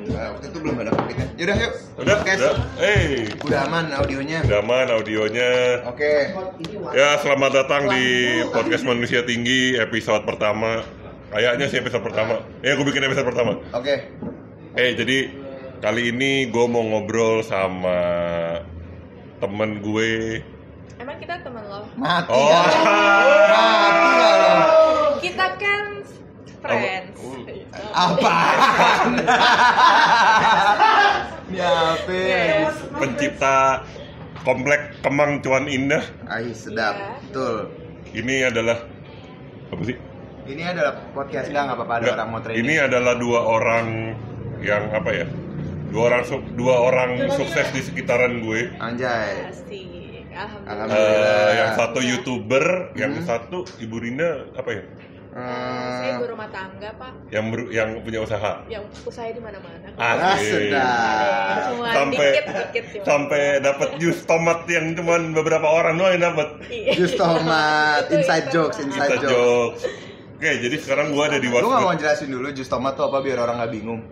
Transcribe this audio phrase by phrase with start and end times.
[0.00, 1.26] Nah, waktu itu belum ada covidnya.
[1.36, 1.72] Yaudah yuk.
[2.00, 2.40] Udah, Podcast.
[2.40, 2.54] udah.
[2.80, 4.38] Eh, Udah aman audionya.
[4.42, 5.50] udah aman audionya.
[5.84, 6.12] Oke.
[6.92, 8.04] Ya, selamat datang di
[8.48, 10.80] podcast Manusia Tinggi episode pertama.
[11.30, 12.40] Kayaknya sih episode pertama.
[12.60, 13.60] Ya, gue bikin episode pertama.
[13.70, 14.08] Oke.
[14.74, 15.30] Eh, jadi
[15.78, 17.98] kali ini gue mau ngobrol sama
[19.38, 20.40] temen gue.
[20.96, 21.84] Emang kita teman lo?
[21.94, 22.50] Mati Oh.
[22.50, 24.56] Mati lo?
[25.20, 25.84] Kita kan
[26.60, 27.09] friends.
[27.72, 29.12] Apaan?
[31.50, 32.78] Ya, Yes.
[32.94, 33.82] Pencipta
[34.46, 35.98] komplek Kemang Cuan Indah.
[36.30, 36.94] Ai sedap.
[36.94, 37.10] Iya.
[37.26, 37.56] Betul.
[38.14, 38.78] Ini adalah
[39.68, 39.98] apa sih?
[40.46, 42.62] Ini adalah podcast nggak nggak apa-apa ada orang mau training.
[42.62, 43.86] ini adalah dua orang
[44.62, 45.26] yang apa ya?
[45.90, 46.22] Dua orang
[46.54, 48.70] dua orang sukses di sekitaran gue.
[48.78, 49.50] Anjay.
[50.30, 50.38] Eh,
[50.70, 51.50] Alhamdulillah.
[51.50, 53.26] yang satu youtuber, yang Hmm.
[53.26, 54.82] satu ibu Rina apa ya?
[55.30, 58.52] Saya Eh, ibu rumah tangga pak, Yang ber- yang punya usaha.
[58.66, 59.86] yang usaha di mana-mana.
[59.94, 61.70] ah, sedap.
[61.70, 63.04] Cuma Sampai dikit-dikit cuma.
[63.06, 66.48] sampai dapat jus tomat yang cuman beberapa orang doang yang dapat.
[66.66, 66.92] Iya.
[66.96, 69.30] Jus tomat, inside jokes, inside Kita jokes.
[69.30, 69.82] jokes.
[70.34, 73.20] Oke, jadi sekarang gue ada di Lu nggak mau jelasin dulu jus tomat tuh apa
[73.20, 74.02] biar orang nggak bingung?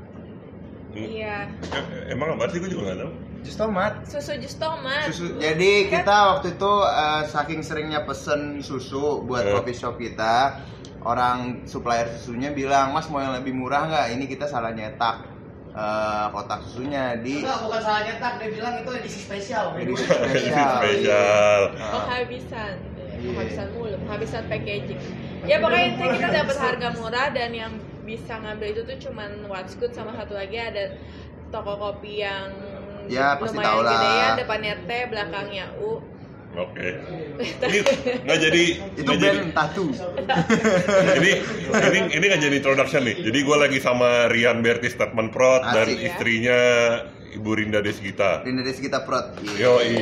[0.91, 1.50] Iya.
[1.69, 3.12] Eh, Emang apa sih gue juga nggak tahu.
[3.39, 3.93] Jus tomat.
[4.05, 5.06] Susu jus tomat.
[5.06, 5.34] Susu.
[5.37, 9.53] Jadi kita waktu itu eh, saking seringnya pesen susu buat Eh.
[9.53, 10.59] coffee shop kita,
[11.03, 14.07] orang supplier susunya bilang, Mas mau yang lebih murah nggak?
[14.19, 15.23] Ini kita salah nyetak
[15.73, 19.65] eh, kotak susunya di Enggak, bukan salah nyetak, dia bilang itu edisi spesial.
[19.79, 20.73] edisi spesial.
[20.83, 21.61] spesial.
[21.79, 21.93] Ah.
[22.07, 22.75] Kehabisan.
[23.19, 23.31] Iya.
[23.35, 25.01] Kehabisan mulu, kehabisan packaging.
[25.47, 29.75] Ya pokoknya intinya kita dapat harga murah dan yang bisa ngambil itu tuh cuman What's
[29.77, 30.97] Good sama satu lagi ada
[31.51, 32.49] toko kopi yang
[33.09, 33.93] Ya, pasti lumayan tau lah.
[33.97, 35.97] gedean, depannya T, belakangnya U.
[36.59, 36.89] Oke.
[37.39, 37.78] Ini
[38.20, 39.87] nggak jadi Itu nggak jadi band tattoo.
[41.15, 41.31] ini
[41.70, 43.17] ini ini nggak jadi introduction nih.
[43.23, 46.06] Jadi gue lagi sama Rian Berti Statement Prod dan Asik, ya.
[46.09, 46.61] istrinya
[47.31, 48.42] Ibu Rinda Desgita.
[48.42, 49.39] Ini dari kita prot.
[49.55, 49.95] Yoi.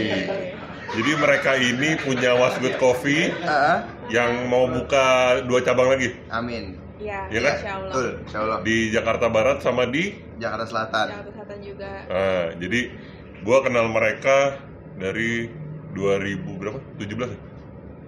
[0.86, 5.04] Jadi mereka ini punya Wasgut Coffee Ah, yang mau buka
[5.42, 6.78] dua cabang lagi amin.
[6.96, 7.54] Ya, Iya kan?
[7.54, 7.90] insya Allah.
[7.92, 8.58] Betul, insya Allah.
[8.64, 10.16] di Jakarta Barat sama di.
[10.38, 11.06] Jakarta Selatan.
[11.12, 11.90] Jakarta Selatan juga.
[12.08, 12.80] Nah, jadi
[13.36, 14.56] gue kenal mereka
[14.96, 15.52] dari
[15.96, 16.78] 2000 berapa?
[16.96, 17.38] 17 ya?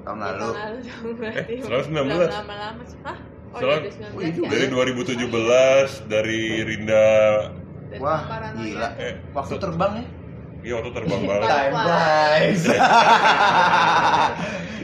[0.05, 0.39] Tahun Ya, lalu.
[0.39, 0.79] tahun lalu.
[1.25, 2.07] Eh, sekarang 19.
[2.07, 2.99] Belum Lama-lama sih.
[3.03, 3.19] Hah?
[3.49, 4.51] Oh Sekarang- iya, Oh, 2019 iya juga ya.
[4.53, 7.09] Dari 2017 dari Rinda
[7.89, 8.21] Dan Wah,
[8.55, 8.89] gila.
[9.01, 10.05] eh Waktu terbang ya?
[10.59, 11.47] Iya waktu terbang banget.
[11.47, 12.63] Time flies.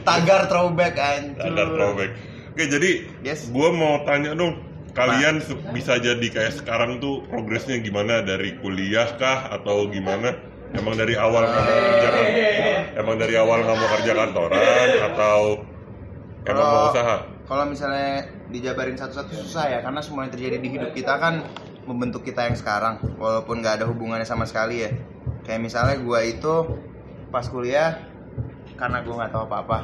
[0.01, 1.43] Tagar throwback anjir.
[1.43, 2.11] Ada throwback.
[2.49, 2.89] Oke jadi
[3.21, 3.45] Yes.
[3.49, 4.57] gua mau tanya dong
[4.95, 10.33] kalian bisa jadi kayak sekarang tuh progresnya gimana dari kuliah kah atau gimana?
[10.73, 12.33] Emang dari awal nggak mau kerja kan-
[12.95, 15.39] Emang dari awal nggak mau kerja kantoran atau
[16.47, 17.15] emang mau usaha?
[17.45, 21.45] Kalau misalnya dijabarin satu-satu susah ya, karena semua yang terjadi di hidup kita kan
[21.85, 24.89] membentuk kita yang sekarang, walaupun nggak ada hubungannya sama sekali ya.
[25.45, 26.81] Kayak misalnya gua itu
[27.29, 28.01] pas kuliah,
[28.73, 29.79] karena gua nggak tahu apa-apa,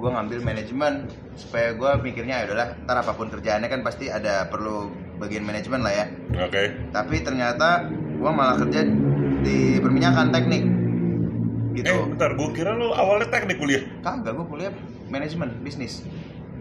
[0.00, 1.04] gua ngambil manajemen
[1.36, 4.88] supaya gua mikirnya ya udahlah, ntar apa pun kerjaannya kan pasti ada perlu
[5.20, 6.06] bagian manajemen lah ya.
[6.48, 6.72] Oke.
[6.88, 7.84] Tapi ternyata
[8.16, 8.88] gua malah kerja
[9.40, 10.62] di perminyakan teknik,
[11.74, 11.88] gitu.
[11.88, 14.72] Eh bentar, gua kira lu awalnya teknik kuliah Kagak, gua kuliah
[15.08, 16.04] manajemen bisnis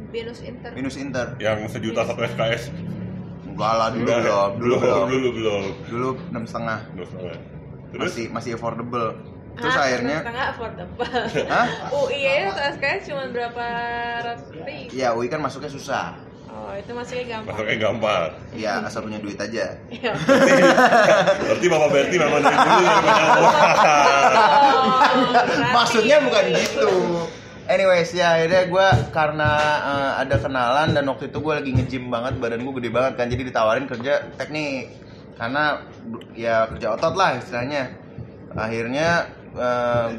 [0.10, 0.74] Binus Inter.
[0.74, 1.38] minus inter.
[1.38, 2.74] yang sejuta satu SKS.
[3.46, 5.06] Enggak lah dulu belum, dulu belum.
[5.06, 5.64] dulu belum.
[5.86, 6.80] Dulu enam setengah.
[6.96, 7.10] Terus
[8.10, 9.14] masih masih affordable.
[9.54, 11.10] Terus Ah, akhirnya, setengah affordable.
[11.46, 11.68] hah?
[12.00, 13.66] UI tuh SKS cuma berapa
[14.24, 14.90] ratus ribu.
[14.90, 16.18] Ya UI kan masuknya susah.
[16.60, 17.56] Oh itu masuknya gampang.
[17.56, 18.30] masuknya gampang.
[18.52, 19.80] Ya asal punya duit aja.
[19.88, 20.12] Iya.
[21.48, 23.96] Berarti Bapak Berti memang dari dulu usaha.
[24.60, 24.84] Oh,
[25.32, 26.90] berarti- Maksudnya bukan gitu.
[27.66, 32.34] Anyways ya akhirnya gue karena eh, ada kenalan dan waktu itu gue lagi nge-gym banget
[32.38, 34.90] badan gue gede banget kan jadi ditawarin kerja teknik
[35.38, 35.78] karena
[36.34, 37.94] ya kerja otot lah istilahnya
[38.52, 39.30] akhirnya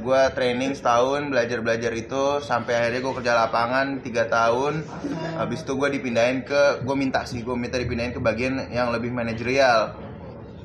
[0.01, 4.83] gue training setahun belajar belajar itu sampai akhirnya gue kerja lapangan tiga tahun.
[5.39, 9.15] Habis itu gue dipindahin ke gue minta sih gue minta dipindahin ke bagian yang lebih
[9.15, 9.95] manajerial.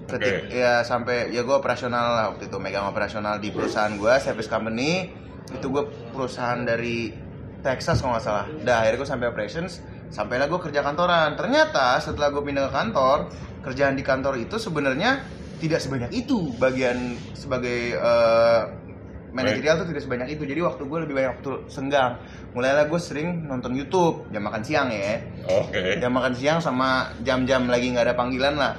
[0.05, 0.61] Ketik Oke.
[0.61, 5.09] ya sampai ya gue operasional lah waktu itu megang operasional di perusahaan gue service company.
[5.49, 7.13] Itu gue perusahaan dari
[7.61, 8.45] Texas kalau nggak salah.
[8.61, 9.81] Dah akhirnya gue sampai operations
[10.13, 11.33] sampailah gue kerja kantoran.
[11.33, 13.17] Ternyata setelah gue pindah ke kantor
[13.65, 15.25] kerjaan di kantor itu sebenarnya
[15.65, 16.53] tidak sebanyak itu.
[16.61, 18.61] Bagian sebagai eh,
[19.35, 20.47] manajerial tuh tidak sebanyak itu.
[20.47, 22.23] Jadi waktu gue lebih banyak waktu senggang.
[22.55, 24.31] Mulailah gue sering nonton YouTube.
[24.31, 25.19] Jam makan siang ya.
[25.51, 25.99] Oke.
[25.99, 28.73] jam makan siang sama jam-jam lagi nggak ada panggilan lah.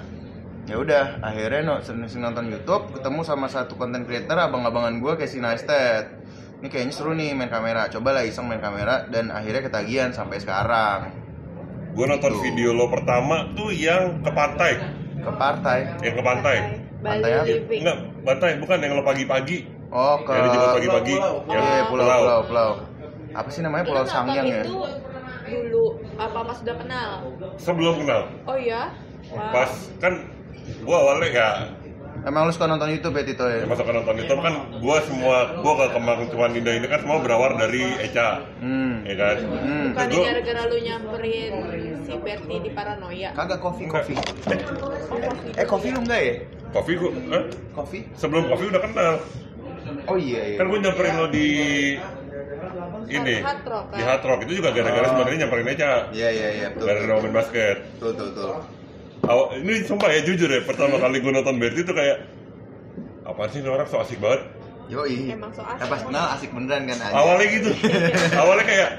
[0.66, 5.12] Ya udah akhirnya no, sering sering nonton YouTube ketemu sama satu content creator abang-abangan gue
[5.14, 6.10] kayak si Neistat
[6.58, 7.86] ini kayaknya seru nih main kamera.
[7.92, 11.12] Coba lah iseng main kamera dan akhirnya ketagihan sampai sekarang.
[11.92, 12.42] Gue nonton Gitu.
[12.52, 14.72] video lo pertama tuh yang ke pantai.
[15.26, 16.56] Ke partai Yang ke pantai.
[17.02, 17.54] Pantai apa?
[17.66, 19.58] Enggak, pantai bukan yang lo pagi-pagi.
[19.90, 21.14] oh ke Yang dijemput pagi-pagi.
[21.14, 22.70] Iya, pulau, pulau, pulau.
[23.36, 24.64] Apa sih namanya Pulau Sangyang ya?
[24.64, 24.76] itu
[25.46, 25.84] dulu
[26.18, 27.10] apa pas udah kenal?
[27.60, 28.22] Sebelum kenal.
[28.48, 28.90] Oh iya?
[29.30, 29.52] Wow.
[29.52, 29.70] Pas
[30.02, 30.12] kan
[30.82, 31.48] gua awalnya ya
[32.26, 33.62] Emang lu suka nonton YouTube ya Tito ya?
[33.64, 37.22] masuk ke nonton itu kan gua semua gua ke Kemang Cuman Indah ini kan semua
[37.22, 39.06] berawal dari Eca Hmm.
[39.06, 39.86] ya kan Hmm.
[39.88, 41.52] Bukannya Gua- gara-gara lu nyamperin
[42.02, 43.30] si Bertie di paranoia.
[43.30, 44.14] Kagak kopi, kopi.
[44.18, 45.54] Coffee.
[45.54, 46.34] Eh, kopi lu enggak ya?
[46.68, 47.44] Kopi gua eh?
[47.72, 47.98] Kopi?
[48.12, 49.14] sebelum kopi udah kenal
[50.04, 50.56] Oh iya iya.
[50.58, 51.46] kan gua nyamperin lo di
[53.06, 53.96] ini Hard Rock, kan?
[53.96, 55.10] di Hard Rock itu juga gara-gara Oh.
[55.14, 56.84] sebenarnya nyamperin Eca Iya iya iya, betul.
[56.84, 58.50] gara-gara main basket Betul betul betul.
[59.26, 62.30] Awal, ini sumpah ya jujur ya pertama kali gua nonton Bertie itu kayak
[63.22, 64.46] apa sih ini orang so asik banget
[64.86, 65.34] Yoi.
[65.34, 65.82] Emang so asik.
[65.82, 67.12] Ya, pas kenal asik beneran kan aja.
[67.12, 67.70] awalnya gitu
[68.42, 68.90] awalnya kayak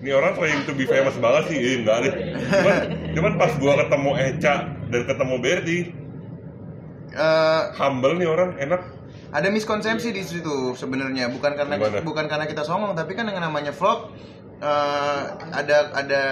[0.00, 2.12] ini orang trying to be famous banget sih eh, enggak deh
[2.50, 2.76] cuman,
[3.14, 4.54] cuman pas gua ketemu Eca
[4.90, 5.84] dan ketemu Bertie
[7.10, 8.86] Eh, humble nih orang enak
[9.30, 12.02] ada miskonsepsi di situ sebenarnya bukan karena Gimana?
[12.02, 14.14] bukan karena kita songong tapi kan dengan namanya vlog
[14.60, 15.20] eh,
[15.56, 16.22] ada ada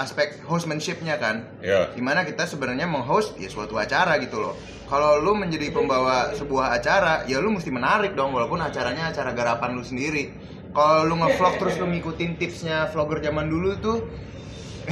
[0.00, 1.44] aspek hostmanshipnya kan?
[1.60, 4.56] Ya di mana kita sebenarnya menghost ya suatu acara gitu loh.
[4.84, 9.76] Kalau lu menjadi pembawa sebuah acara ya lu mesti menarik dong walaupun acaranya acara garapan
[9.76, 10.32] lu sendiri.
[10.74, 13.98] Kalau lu ngevlog terus lu ngikutin tipsnya vlogger zaman dulu tuh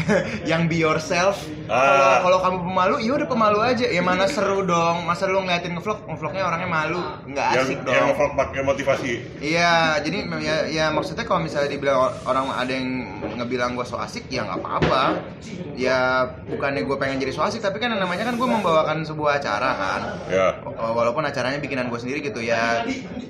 [0.51, 2.21] yang be yourself kalau Ah.
[2.21, 6.05] kalau kamu pemalu ya udah pemalu aja ya mana seru dong masa lu ngeliatin ngevlog
[6.09, 9.13] ngevlognya orangnya malu nggak yang asik yang dong vlog pakai motivasi
[9.43, 12.87] Iya, jadi ya, ya maksudnya kalau misalnya dibilang orang ada yang
[13.37, 15.03] ngebilang gue so asik, ya nggak apa-apa.
[15.75, 19.43] Ya bukannya gue pengen jadi so asik, tapi kan yang namanya kan gue membawakan sebuah
[19.43, 20.01] acara kan.
[20.31, 22.87] ya Walaupun acaranya bikinan gue sendiri gitu ya.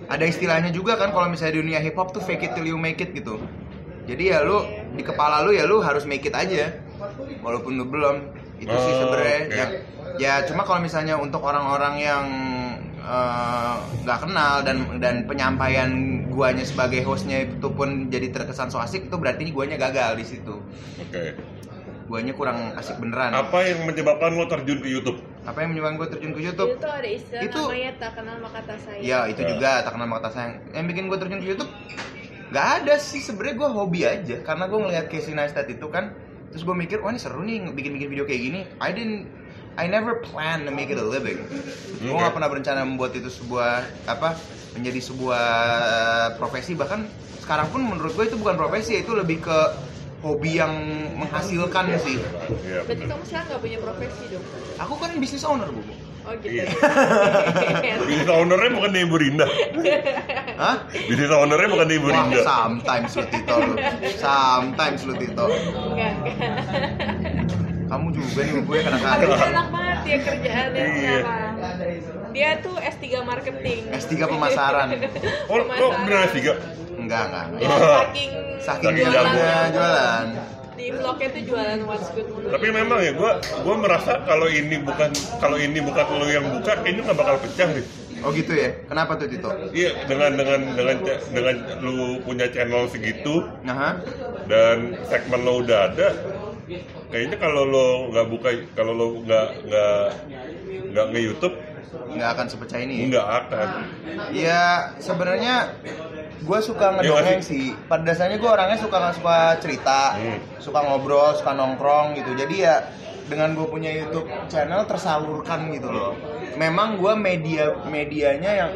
[0.07, 2.77] Ada istilahnya juga kan kalau misalnya di dunia hip hop tuh fake it till you
[2.77, 3.41] make it gitu.
[4.05, 4.63] Jadi ya lu
[4.93, 6.73] di kepala lu ya lu harus make it aja.
[7.39, 8.17] Walaupun lu belum.
[8.57, 9.39] Itu sih Oh, sebenarnya.
[9.43, 9.55] oke.
[9.55, 9.75] yang-
[10.15, 12.25] Ya cuma kalau misalnya untuk orang-orang yang
[13.03, 15.91] eh, nggak kenal dan dan penyampaian
[16.29, 20.55] guanya sebagai hostnya itu pun jadi terkesan so asik itu berarti guanya gagal di situ.
[21.01, 21.25] oke
[22.05, 23.33] Guanya kurang asik beneran.
[23.33, 26.69] apa yang menyebabkan lo terjun ke YouTube Apa yang menyebabkan gue terjun ke YouTube?
[26.73, 29.03] Itu ada istilah Itu- namanya tak kenal maka tak sayang.
[29.03, 29.49] Ya itu Ya.
[29.49, 30.53] juga tak kenal maka tak sayang.
[30.71, 31.71] Yang bikin gue terjun ke YouTube
[32.53, 36.13] nggak ada sih sebenarnya gue hobi aja karena gue ngelihat Casey Neistat itu kan
[36.53, 38.61] terus gue mikir wah ini seru nih bikin-bikin video kayak gini.
[38.77, 39.25] I didn't
[39.81, 41.41] I never plan to make it a living.
[42.05, 42.21] Gue Oke.
[42.21, 44.37] nggak pernah berencana membuat itu sebuah apa
[44.77, 45.47] menjadi sebuah
[46.37, 47.09] profesi bahkan
[47.41, 49.59] sekarang pun menurut gue itu bukan profesi itu lebih ke
[50.21, 50.77] hobi yang
[51.17, 52.21] menghasilkan sih.
[52.69, 54.45] Iya Berarti kamu sekarang nggak punya profesi dong?
[54.77, 55.81] Aku kan bisnis owner bu.
[56.23, 56.55] Oh gitu.
[56.55, 56.65] Iya.
[58.01, 59.47] bisnis ownernya bukan di Ibu Rinda
[60.55, 60.77] Hah?
[60.87, 63.75] bisnis ownernya bukan di Ibu Wah, Rinda sometimes lu Tito lu.
[64.15, 65.45] Sometimes lu Tito.
[65.51, 66.37] Enggak, enggak.
[67.85, 71.17] Kamu juga nih gue kadang Aduh, kadang enak banget ya kerjaannya Iya.
[71.19, 71.55] sekarang.
[72.33, 73.81] Dia tuh S3 marketing.
[73.93, 74.87] S3 pemasaran.
[75.47, 76.39] oh lo beneran S3
[76.95, 77.45] Enggak, enggak.
[77.59, 78.31] Ya, saking
[78.63, 79.75] Saking Saking jualannya jago.
[79.75, 80.27] jualan.
[80.83, 82.51] Di vlognya tuh jualan what's good mulu.
[82.51, 86.73] tapi memang ya gue gue merasa kalau ini bukan kalau ini bukan lo yang buka
[86.83, 87.87] ini nggak bakal pecah nih
[88.23, 88.71] Oh gitu ya.
[88.87, 89.51] Kenapa tuh Tito?
[89.75, 90.97] iya dengan dengan dengan
[91.35, 93.99] dengan lu punya channel segitu Nah,
[94.47, 96.15] dan segmen lo udah ada
[97.11, 98.49] kayaknya kalau lo nggak buka
[98.79, 100.03] kalau lo nggak nggak
[100.95, 101.55] nggak nge YouTube
[102.15, 103.11] nggak akan sepecah ini.
[103.11, 103.69] nggak akan
[104.31, 105.75] Ya sebenarnya
[106.41, 107.77] gue suka Iya ngedongeng sih.
[107.87, 110.39] Pada dasarnya gue orangnya suka suka cerita, Hmm.
[110.57, 112.33] suka ngobrol, suka nongkrong gitu.
[112.33, 112.89] Jadi ya
[113.29, 116.13] dengan gue punya YouTube channel tersalurkan gitu loh.
[116.59, 118.71] Memang gue media medianya yang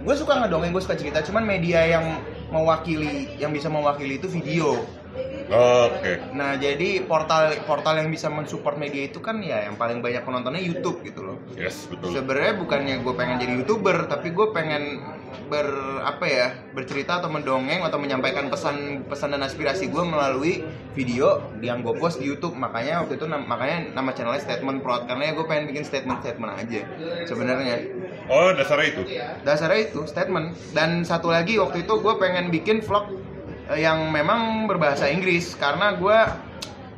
[0.00, 1.20] gue suka ngedongeng, gue suka cerita.
[1.20, 4.78] Cuman media yang mewakili, yang bisa mewakili itu video.
[5.50, 10.22] Oke Nah jadi portal portal yang bisa mensupport media itu kan ya yang paling banyak
[10.22, 11.36] penontonnya YouTube gitu loh.
[11.58, 15.02] yes betul Sebenarnya bukannya gue pengen jadi youtuber, tapi gue pengen
[15.50, 15.66] ber
[16.02, 20.62] apa ya bercerita atau mendongeng atau menyampaikan pesan pesan dan aspirasi gue melalui
[20.94, 22.54] video yang gue post di YouTube.
[22.54, 26.22] Makanya waktu itu nam- makanya nama channelnya Statement Prod karena ya gue pengen bikin statement
[26.22, 26.80] statement aja
[27.26, 27.76] sebenarnya.
[28.30, 29.02] oh dasarnya itu
[29.42, 30.54] Dasarnya itu statement.
[30.70, 33.10] Dan satu lagi waktu itu gue pengen bikin vlog
[33.78, 36.18] yang memang berbahasa Inggris karena gue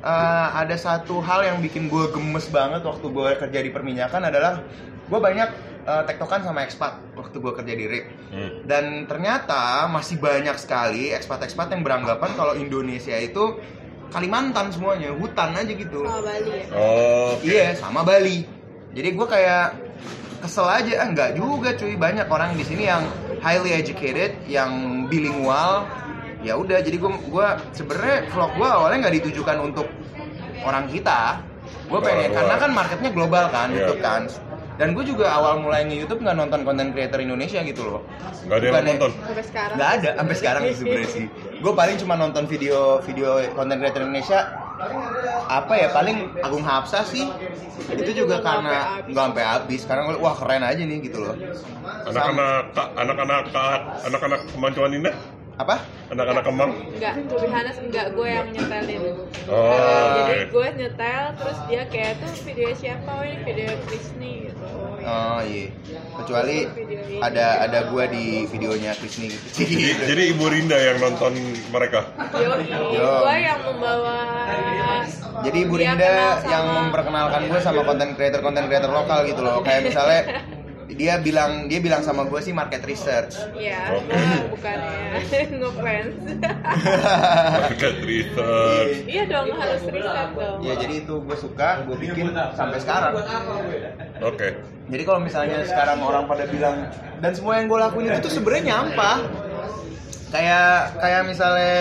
[0.01, 4.63] eh, ada satu hal yang bikin gue gemes banget waktu gue kerja di perminyakan adalah
[5.09, 5.51] gue banyak
[5.85, 8.07] eh, tektokan sama ekspat waktu gue kerja di RIP.
[8.33, 8.51] Hmm.
[8.65, 13.61] Dan ternyata masih banyak sekali ekspat-ekspat yang beranggapan kalau Indonesia itu
[14.13, 16.05] Kalimantan semuanya, hutan aja gitu.
[16.05, 16.65] Sama Bali ya.
[16.77, 17.33] oh.
[17.41, 18.45] Iya, sama Bali.
[18.93, 19.67] Jadi gue kayak
[20.45, 21.97] kesel aja, ah, enggak juga cuy.
[21.97, 23.09] Banyak orang di sini yang
[23.41, 25.89] highly educated, yang bilingual.
[26.43, 29.87] Ya udah, jadi gue gua sebenarnya vlog gue awalnya nggak ditujukan untuk
[30.63, 31.39] orang kita.
[31.63, 32.37] gue pengen Luar.
[32.41, 33.77] karena kan marketnya global kan Iya.
[33.87, 34.23] YouTube kan.
[34.81, 38.01] Dan gue juga awal mulai nge YouTube nggak nonton konten creator Indonesia gitu loh.
[38.49, 39.11] Nggak ada yang nonton.
[39.13, 39.77] sampai sekarang.
[39.77, 41.27] Nggak ada sampai sekarang sih sebenarnya sih.
[41.61, 44.39] Gue paling cuma nonton video video konten creator Indonesia.
[45.47, 47.29] Apa ya paling Agung Hapsa sih.
[47.93, 49.81] Itu juga karena nggak sampai habis.
[49.85, 51.37] Karena gue wah keren aja nih gitu loh.
[52.09, 53.45] Anak-anak anak-anak
[54.09, 55.15] anak-anak kemancuan Indah,
[55.63, 55.77] apa
[56.13, 56.71] anak-anak kemang.
[56.93, 59.03] enggak tuh Hanes enggak gue yang nyetelin
[59.49, 60.39] Oh, jadi oke.
[60.55, 65.09] gue nyetel terus dia kayak tuh video siapa oh ini video Krisni gitu oh, iya.
[65.09, 65.67] oh iya
[66.21, 66.57] kecuali
[67.19, 71.33] ada ada gue di videonya Krisni gitu Jadi, jadi Ibu Rinda yang nonton
[71.71, 72.07] mereka.
[72.37, 73.11] Yoi, Yo.
[73.25, 74.17] gue yang membawa
[75.43, 79.59] Jadi Ibu Rinda yang memperkenalkan gue sama konten creator konten creator lokal gitu loh.
[79.65, 80.21] Kayak misalnya
[80.97, 83.37] dia bilang dia bilang sama gue sih market research.
[83.57, 84.13] Iya, Oke.
[84.13, 86.15] gue bukannya ngefans.
[87.63, 88.97] Market research.
[89.09, 90.59] iya dong, harus riset dong.
[90.65, 93.13] Ya jadi itu gue suka, gue bikin sampai sekarang.
[94.23, 94.49] Oke.
[94.93, 96.77] Jadi kalau misalnya sekarang orang pada bilang
[97.23, 99.19] dan semua yang gue lakuin itu tuh sebenarnya nyampah.
[100.33, 101.77] Kayak kayak misalnya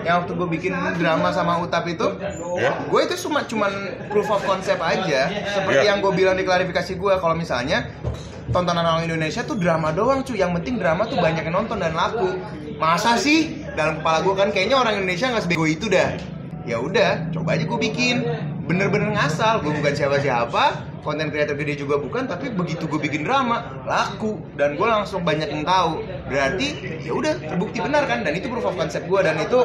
[0.00, 2.08] yang waktu gue bikin drama sama Utap itu,
[2.56, 2.72] Ya.
[2.80, 3.68] gue itu cuma cuman
[4.08, 5.28] proof of concept aja.
[5.52, 5.92] Seperti Iya.
[5.92, 7.92] yang gue bilang di klarifikasi gue kalau misalnya
[8.48, 10.40] tontonan orang Indonesia tuh drama doang cuy.
[10.40, 12.40] Yang penting drama tuh banyak yang nonton dan laku.
[12.80, 13.68] Masa sih?
[13.76, 16.16] Dalam kepala gue kan kayaknya orang Indonesia nggak sebego itu dah.
[16.64, 18.24] Ya udah coba aja gue bikin.
[18.64, 19.60] Bener-bener ngasal.
[19.60, 24.74] Gue bukan siapa-siapa konten kreator gede juga bukan tapi begitu gue bikin drama laku dan
[24.74, 28.26] gue langsung banyak yang tahu berarti ya udah terbukti benar kan?
[28.26, 29.58] Dan itu proof of concept gue dan itu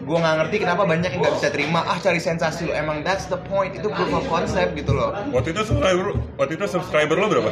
[0.00, 1.84] gue nggak ngerti kenapa banyak yang nggak bisa terima.
[1.84, 5.12] Ah cari sensasi lo emang that's the point itu proof of concept gitu loh.
[5.36, 7.50] Waktu itu subscriber waktu itu subscriber lo berapa?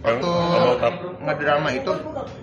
[0.00, 0.30] Waktu
[1.20, 1.92] ngedrama itu?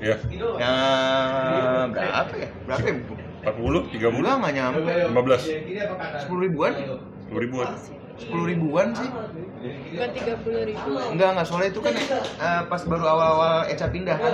[0.02, 0.16] Ya.
[0.62, 2.50] yang berapa ya?
[2.70, 2.96] Berapa ya?
[3.42, 4.92] 40, 30, Enggak nggak nyampe.
[5.10, 6.74] 15, sepuluh ribuan
[7.32, 7.68] 10 ribuan.
[8.20, 10.90] sepuluh ribuan sih Bukan tiga puluh ribu.
[11.10, 14.34] enggak enggak soalnya itu kan eh, pas baru awal-awal Eca pindah kan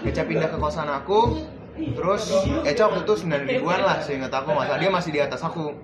[0.00, 2.32] Eca pindah ke kosan aku terus
[2.64, 5.76] Eca waktu itu 9 ribuan lah seingat aku masa dia masih di atas aku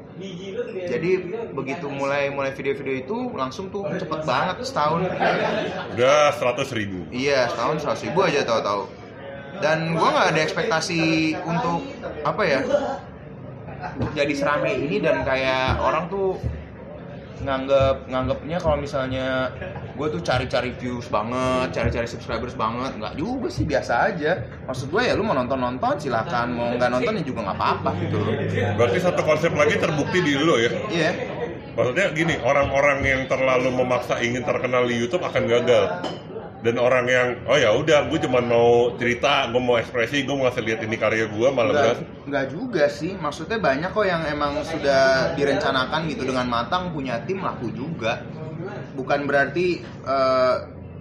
[0.85, 1.11] jadi
[1.53, 5.05] begitu mulai mulai video-video itu langsung tuh cepet banget setahun
[5.93, 7.05] Udah 100 ribu.
[7.09, 8.83] Iya, setahun seratus ribu aja tahu-tahu.
[9.59, 11.01] Dan gua nggak ada ekspektasi
[11.41, 11.87] untuk
[12.23, 12.61] apa ya
[14.15, 16.39] jadi serame ini dan kayak orang tuh
[17.39, 19.55] nganggep nganggepnya kalau misalnya
[19.95, 24.43] gue tuh cari-cari views banget, cari-cari subscribers banget, nggak juga sih biasa aja.
[24.67, 27.91] Maksud gue ya lu mau nonton nonton silakan, mau nggak nonton ya juga nggak apa-apa
[28.03, 28.19] gitu.
[28.75, 30.71] Berarti satu konsep lagi terbukti di lo ya.
[30.91, 31.11] Iya,
[31.79, 36.03] Maksudnya gini, orang-orang yang terlalu memaksa ingin terkenal di YouTube akan gagal.
[36.59, 40.51] Dan orang yang, oh ya udah, gue cuma mau cerita, gue mau ekspresi, gue mau
[40.51, 41.99] ngasih lihat ini karya gue, malah Nggak, berat.
[42.27, 47.39] nggak juga sih, maksudnya banyak kok yang emang sudah direncanakan gitu dengan matang punya tim
[47.47, 48.27] laku juga.
[48.99, 50.57] Bukan berarti eh,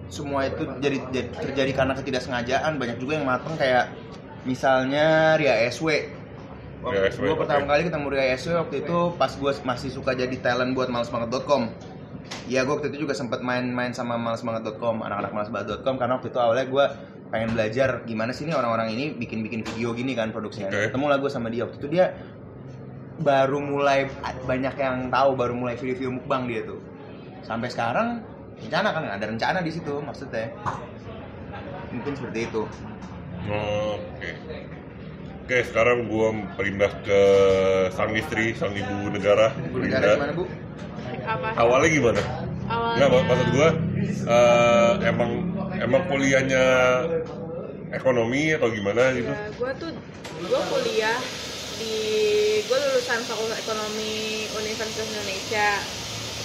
[0.08, 2.78] semua itu jadi, jadi- terjadi karena ketidaksengajaan.
[2.78, 3.90] Banyak juga yang matang kayak
[4.46, 5.90] misalnya Ria SW.
[6.86, 10.38] Ria SW, gue pertama kali ketemu Ria SW waktu itu pas gue masih suka jadi
[10.38, 11.74] talent buat malesbanget.com.
[12.48, 16.66] Ya gue waktu itu juga sempat main-main sama malesbanget.com, anak-anak malesbanget.com karena waktu itu awalnya
[16.68, 16.84] gue
[17.28, 20.72] pengen belajar gimana sih nih orang-orang ini bikin-bikin video gini kan produksinya.
[20.72, 20.88] Oke.
[20.88, 22.16] Ketemu lah gue sama dia waktu itu dia
[23.20, 24.08] baru mulai
[24.48, 26.80] banyak yang tahu, baru mulai video-video mukbang dia tuh.
[27.44, 28.24] Sampai sekarang
[28.58, 30.48] rencana kan ada rencana di situ maksudnya.
[31.92, 32.62] Mungkin seperti itu.
[33.48, 34.30] Oke.
[35.48, 36.28] Oke, sekarang gue
[36.60, 37.20] pindah ke
[37.96, 40.44] sang istri, sang ibu negara, Bu Negara gimana bu?
[41.28, 41.48] Apa?
[41.60, 42.22] Awalnya gimana?
[42.68, 42.96] Awalnya.
[42.96, 43.68] Nggak, mak- maksud gue
[44.24, 45.30] eh, emang
[45.76, 46.64] emang kuliahnya
[47.92, 49.28] ekonomi atau gimana gitu?
[49.28, 49.90] Ya, gue tuh
[50.38, 51.18] gue kuliah
[51.78, 51.96] di
[52.64, 55.68] gue lulusan Fakultas Ekonomi Universitas Indonesia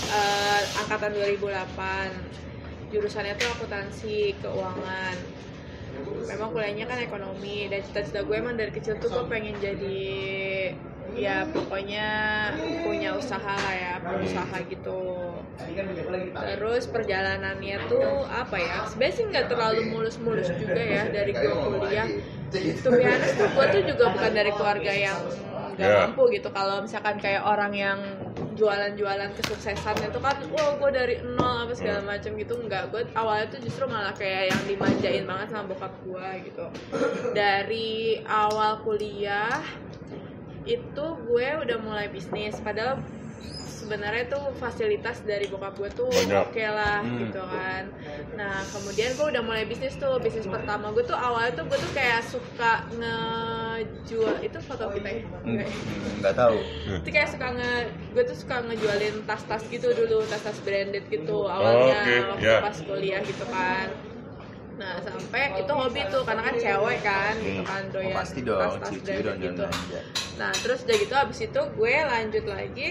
[0.07, 5.15] eh, angkatan 2008 jurusannya tuh akuntansi keuangan
[6.27, 10.01] memang kuliahnya kan ekonomi dan cita-cita gue emang dari kecil tuh gue pengen jadi
[11.13, 12.07] ya pokoknya
[12.81, 15.37] punya usaha lah ya pengusaha gitu.
[16.33, 22.09] Terus perjalanannya tuh apa ya sebenarnya sih nggak terlalu mulus-mulus juga ya dari gue kuliah.
[22.53, 25.17] Be honest tuh gue tuh juga bukan dari keluarga yang
[25.73, 25.97] nggak Ya.
[26.05, 26.47] mampu gitu.
[26.49, 27.99] Kalau misalkan kayak orang yang
[28.53, 32.93] jualan-jualan kesuksesan itu kan wah gue dari nol apa segala macam gitu nggak.
[32.93, 36.65] Gue awalnya tuh justru malah kayak yang dimanjain banget sama bokap gue gitu.
[37.33, 39.57] Dari awal kuliah
[40.63, 42.55] itu gue udah mulai bisnis.
[42.61, 43.01] Padahal
[43.83, 47.19] sebenarnya tuh fasilitas dari bokap gue tuh oke lah Hmm.
[47.19, 47.83] gitu kan.
[48.37, 50.21] Nah kemudian gue udah mulai bisnis tuh.
[50.21, 52.85] Bisnis pertama gue tuh awalnya tuh gue tuh kayak suka
[53.95, 56.57] ngejual itu foto kita ya Hmm, Enggak hmm, nggak tahu.
[56.99, 57.71] Itu kayak suka nge
[58.11, 62.57] gue tuh suka ngejualin tas-tas gitu dulu tas-tas branded gitu awalnya oke, waktu ya.
[62.59, 63.87] pas kuliah gitu kan.
[64.73, 67.69] Nah sampai itu hobi tuh karena kan cewek kan gitu Hmm.
[67.69, 69.65] kan oh, pasti dong tas-tas cici branded dong gitu.
[70.33, 72.87] nah terus udah gitu abis itu gue lanjut lagi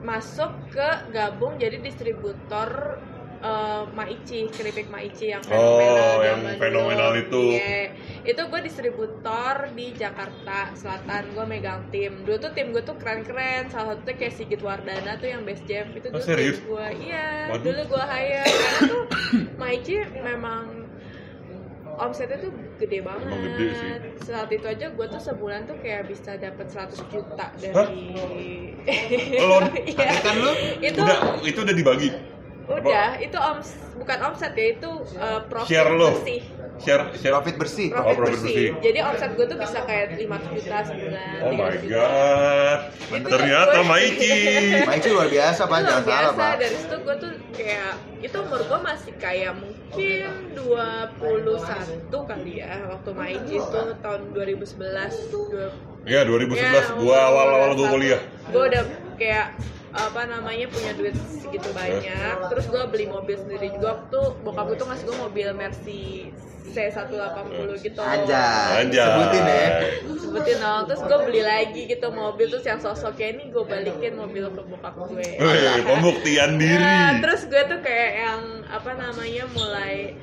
[0.00, 2.96] masuk ke gabung jadi distributor
[3.40, 6.60] eh, Maichi, keripik Maichi yang Oh, yang zaman dulu.
[6.60, 7.42] fenomenal itu.
[7.54, 7.80] Iya.
[8.22, 12.20] Itu gue distributor di Jakarta Selatan, gue megang tim.
[12.20, 15.88] Dulu tuh tim gue tuh keren-keren, salah satunya kayak Sigit Wardana tuh yang best jam
[15.90, 16.58] itu Oh, dulu serius?
[16.58, 16.86] tim gue.
[17.02, 17.64] Iya, Waduh.
[17.64, 19.02] dulu gue hire karena tuh
[19.56, 20.64] Maichi memang
[21.96, 23.24] omsetnya tuh gede banget.
[23.24, 23.90] Emang gede sih.
[24.22, 27.88] Saat itu aja gue tuh sebulan tuh kayak bisa dapat 100 juta dari Hah?
[29.40, 29.58] Lo?
[29.90, 30.10] Iya.
[30.20, 30.52] Kan lu?
[30.78, 32.08] Itu Udah, itu udah dibagi.
[32.72, 36.14] Udah, itu oms bukan omset ya, itu uh, profit Share lo.
[36.14, 36.40] bersih.
[36.78, 37.34] Share, share.
[37.34, 38.48] profit bersih Profit, Oh, profit bersih.
[38.48, 38.68] bersih.
[38.80, 41.36] Jadi omset gue tuh bisa kayak 500 juta sebulan.
[41.38, 41.92] Oh my 300 juta.
[41.92, 42.78] god.
[43.10, 44.34] Itu Ternyata gue- Maichi.
[44.88, 48.60] Maichi luar biasa pak jangan salah biasa pak dari situ gue tuh kayak itu umur
[48.62, 51.20] gue masih kayak mungkin 21
[52.08, 58.20] kali ya waktu Maichi itu tahun 2011 dua- Iya, 2011 gua awal-awal gua kuliah.
[58.46, 58.82] gue udah
[59.14, 59.52] kayak
[59.90, 62.36] apa namanya punya duit segitu banyak.
[62.50, 63.98] Terus gue beli mobil sendiri juga.
[63.98, 66.30] Waktu bokap gue tuh ngasih gue mobil Mercy
[66.70, 67.98] C180 gitu.
[67.98, 68.86] Anjay.
[68.86, 69.02] Anjay.
[69.02, 69.68] sebutin ya.
[70.14, 70.82] Sebutin dong.
[70.86, 72.46] Terus gue beli lagi gitu mobil.
[72.46, 75.26] Terus yang sosoknya ini gue balikin mobil ke bokap gue.
[75.42, 76.78] Wih, pembuktian diri.
[76.78, 80.14] Nah, terus gue tuh kayak yang apa namanya mulai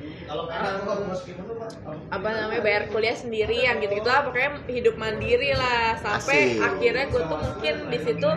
[2.08, 4.24] apa namanya bayar kuliah sendiri yang gitu gitu lah.
[4.24, 5.96] Pokoknya hidup mandiri lah.
[6.00, 6.64] Sampai Asik.
[6.64, 8.30] akhirnya gue tuh mungkin di situ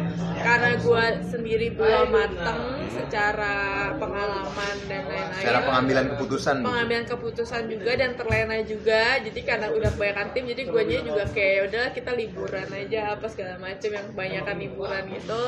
[0.43, 3.55] karena gue sendiri belum mateng secara
[3.95, 5.45] pengalaman dan lain-lain.
[5.45, 6.55] Cara pengambilan keputusan.
[6.63, 9.03] Pengambilan keputusan juga dan terlena juga.
[9.23, 13.25] Jadi karena udah kebanyakan tim jadi gue juga kayak "Ya udah kita liburan aja apa
[13.27, 15.43] segala macam yang kebanyakan liburan gitu.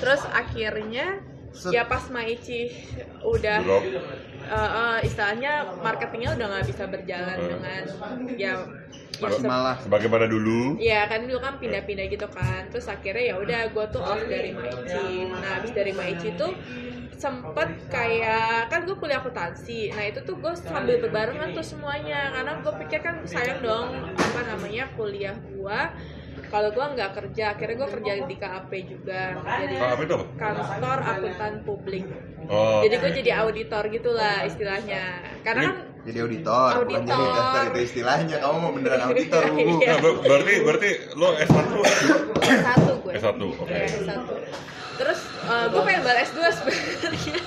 [0.00, 1.35] Terus akhirnya.
[1.72, 2.68] Ya pas Maichi
[3.22, 3.58] udah
[4.46, 7.50] eh, eh, istilahnya marketingnya udah nggak bisa berjalan Hmm.
[7.50, 7.82] dengan
[8.36, 8.52] ya ya
[9.16, 10.76] maksimal lah Sebagaimana dulu.
[10.76, 12.68] Iya kan dulu kan pindah-pindah gitu kan.
[12.68, 16.52] Terus akhirnya ya udah gue tuh off dari Maichi nah habis dari Maichi tuh
[17.16, 19.88] sempet kayak kan gue kuliah akuntansi.
[19.88, 22.28] Nah itu tuh gue sambil berbarengan tuh semuanya.
[22.30, 25.80] Karena gue pikir kan sayang dong apa namanya kuliah gue
[26.46, 30.26] kalau gue nggak kerja akhirnya gue kerja di KAP juga jadi apa itu apa?
[30.36, 32.06] kantor akuntan publik
[32.46, 32.78] Oh.
[32.78, 35.02] jadi gue jadi auditor gitulah istilahnya
[35.42, 35.74] karena kan
[36.06, 37.26] jadi auditor, bukan jadi Auditor.
[37.26, 39.74] investor itu istilahnya kamu mau beneran auditor bu Iya.
[39.84, 41.66] Nah, ber- berarti berarti lo S1
[42.46, 43.66] satu gue S1, oke.
[43.66, 44.22] Ya, S1.
[44.96, 45.20] terus
[45.66, 47.34] gue pengen balik S2 sebenarnya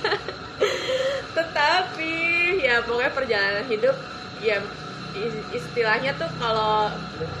[1.30, 2.14] tetapi
[2.60, 3.96] ya pokoknya perjalanan hidup
[4.40, 4.60] ya
[5.50, 6.86] istilahnya tuh kalau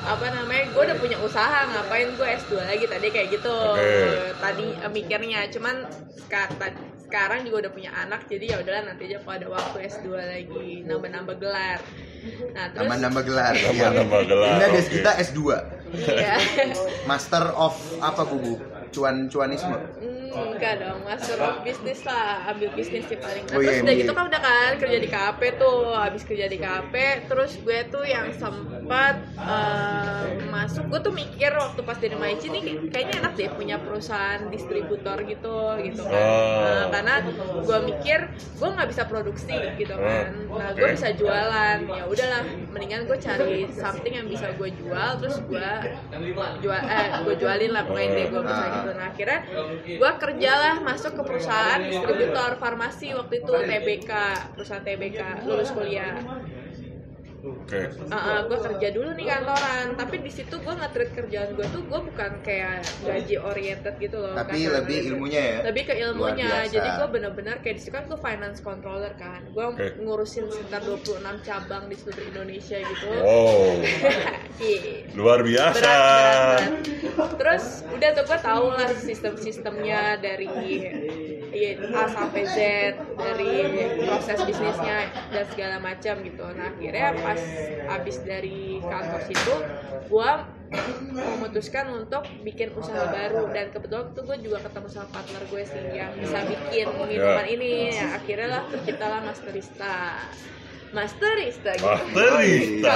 [0.04, 2.84] apa namanya gue udah punya usaha ngapain gue S2 lagi?
[2.90, 3.52] Tadi kayak gitu.
[3.52, 4.34] Oke.
[4.38, 5.46] tadi eh, mikirnya.
[5.52, 6.78] Cuman seka- ta-
[7.10, 10.86] sekarang juga udah punya anak jadi ya udahlah nanti aja kalau ada waktu S2 lagi
[10.86, 11.82] nambah-nambah gelar
[12.50, 13.68] nah terus nambah-nambah gelar Iya.
[13.70, 14.94] Nambah-nambah gelar, Ini des oke.
[14.94, 15.40] kita S2
[16.06, 16.36] iya
[17.04, 18.58] Master of apa bu
[18.90, 19.78] cuan cuanisme
[20.30, 23.42] Hmm, enggak dong, masuk bisnis lah, ambil bisnis sih paling.
[23.50, 24.02] Nah, Oh, iya, terus udah iya.
[24.06, 26.94] gitu kan udah kan kerja di KP tuh, habis kerja di KP,
[27.26, 32.62] terus gue tuh yang sempat eh, masuk, gue tuh mikir waktu pas dari Maichi nih
[32.94, 36.14] kayaknya enak deh punya perusahaan distributor gitu, gitu kan.
[36.14, 36.62] Oh.
[36.62, 37.14] Nah, karena
[37.66, 42.42] gue mikir gue nggak bisa produksi gitu kan, nah gue bisa jualan, ya udahlah,
[42.74, 45.70] mendingan gue cari something yang bisa gue jual, terus gue
[46.60, 48.90] jual, eh gue jualin lah pokoknya deh gue bisa gitu.
[48.98, 49.40] Nah akhirnya
[49.86, 54.10] gue kerjalah masuk ke perusahaan distributor farmasi waktu itu TBK
[54.58, 56.18] perusahaan TBK lulus kuliah
[57.40, 57.88] Oke.
[58.20, 62.32] gue kerja dulu nih kantoran tapi di situ gue nge-treat kerjaan gue tuh gue bukan
[62.44, 67.08] kayak gaji oriented gitu loh tapi Karena lebih ilmunya ya lebih ke ilmunya jadi gue
[67.08, 69.96] bener-bener kayak di situ kan gue finance controller kan gue Oke.
[70.04, 73.80] ngurusin sekitar 26 cabang di seluruh Indonesia gitu Wow.
[74.60, 75.08] Iya.
[75.16, 75.80] Luar biasa.
[75.80, 76.60] berat, berat,
[77.16, 77.30] berat.
[77.40, 77.64] Terus
[77.96, 80.48] udah tuh gue tau lah sistem-sistemnya dari
[81.52, 82.58] A sampai Z,
[83.12, 83.52] dari
[84.00, 86.44] proses bisnisnya dan segala macam gitu.
[86.48, 87.40] Nah akhirnya pas
[87.92, 89.54] abis dari kantor situ,
[90.06, 90.30] gue
[91.10, 95.84] memutuskan untuk bikin usaha baru dan kebetulan tuh gue juga ketemu sama partner gue sih
[95.90, 97.10] yang bisa bikin minuman
[97.40, 97.50] Ya.
[97.50, 97.72] ini.
[97.90, 99.94] Ya, akhirnya lah terciptalah Masterista.
[100.90, 101.86] Masterista gitu.
[101.86, 102.94] Masterista.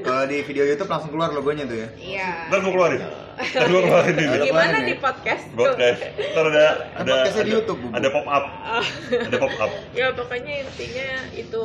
[0.00, 2.30] Kalau di- video YouTube langsung keluar logonya tuh ya Iya.
[2.46, 3.02] Ntar mau keluarin.
[4.12, 4.24] Ini.
[4.26, 5.44] Ada Gimana di podcast?
[5.54, 6.00] Podcast.
[6.14, 7.88] Ntar ada ada podcastnya di ada- YouTube, Bu.
[7.90, 8.44] Ada pop up.
[9.10, 9.70] Ada pop up.
[9.98, 11.64] ya pokoknya intinya itu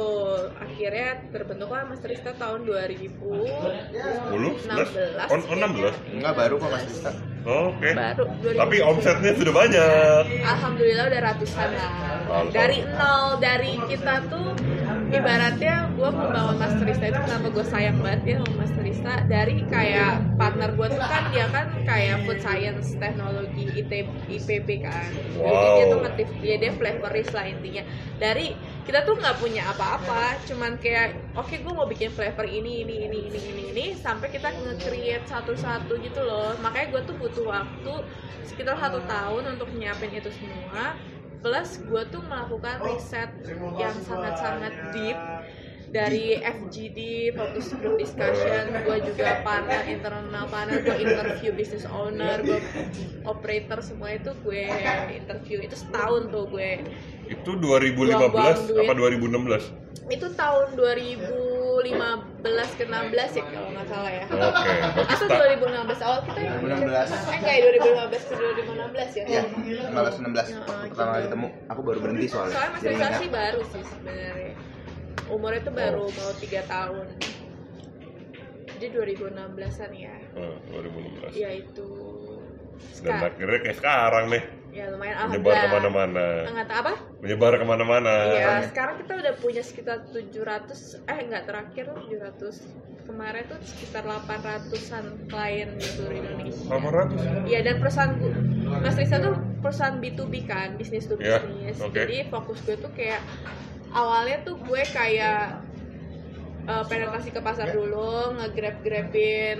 [0.57, 5.29] akhirnya terbentuklah Masterista tahun 2000 10, 11.
[5.29, 6.17] Oh, oh 16.
[6.17, 7.11] Enggak baru kok Mas Rista.
[7.47, 7.89] Oh, Oke.
[7.95, 8.59] baru 2000.
[8.59, 10.23] Tapi omsetnya sudah banyak.
[10.43, 11.91] Alhamdulillah udah ratusan lah.
[12.51, 14.51] Dari nol dari kita tuh
[15.07, 20.69] ibaratnya gue membangun Masterista itu kenapa gue sayang banget ya sama Masterista dari kayak partner
[20.75, 23.91] gue tuh kan dia kan kayak food science teknologi IT,
[24.27, 25.09] IPB kan.
[25.11, 25.75] Jadi Wow.
[25.79, 27.83] dia tuh ngetif dia dia flavorist lah intinya.
[28.19, 33.07] Dari kita tuh nggak punya apa-apa, cuman kayak oke gue mau bikin flavor ini ini
[33.07, 36.55] ini ini ini ini sampai kita nge-create satu-satu gitu loh.
[36.59, 37.93] Makanya gue tuh butuh waktu
[38.47, 40.95] sekitar satu tahun untuk nyiapin itu semua
[41.41, 43.29] plus gue tuh melakukan riset
[43.77, 45.19] yang sangat-sangat deep
[45.87, 52.59] dari FGD, focus group discussion, gue juga panel internal panel, gue interview business owner, gue
[53.23, 54.67] operator semua itu gue
[55.15, 55.63] interview.
[55.63, 56.83] Itu setahun tuh gue
[57.27, 58.81] Itu 2015 Buang-buang duit.
[58.81, 59.63] apa 2016?
[60.07, 61.83] itu tahun 2015
[62.73, 64.39] ke 16 ya kalau nggak salah ya Oke.
[64.39, 67.11] berarti atau sta- 2016 awal kita yang 2016.
[67.11, 69.41] eh enggak ya 2015 ke 2016 ya Iya,
[69.91, 70.47] 15 16.
[70.47, 70.87] Ya, Waktu gitu.
[70.89, 72.55] pertama kali ketemu, aku baru berhenti soalnya.
[72.55, 73.19] soalnya Jadi Mas ingat.
[73.19, 74.51] sih baru sih sebenarnya
[75.27, 77.05] umurnya tuh baru mau tiga tahun
[78.69, 81.31] jadi 2016an ya Eh, 2016.
[81.35, 81.89] ya itu
[82.77, 86.25] Dan Sekarang, akhirnya kayak sekarang nih ya lumayan menyebar ke mana-mana.
[86.45, 86.93] Nggak tahu apa?
[87.17, 88.13] Menyebar ke mana-mana.
[88.29, 92.61] Iya, sekarang kita udah punya sekitar 700 eh enggak terakhir 700
[93.07, 96.67] kemarin tuh sekitar 800-an klien di seluruh Indonesia.
[96.67, 97.47] 800.
[97.47, 98.35] Iya dan perusahaan gu-
[98.67, 101.79] Mas Risa tuh perusahaan B2B kan, bisnis to Iya, bisnis.
[101.79, 101.95] oke.
[101.95, 103.23] Jadi fokus gue tuh kayak
[103.89, 105.63] awalnya tuh gue kayak
[106.67, 109.59] eh, penetrasi ke pasar dulu, nge-grab-grabin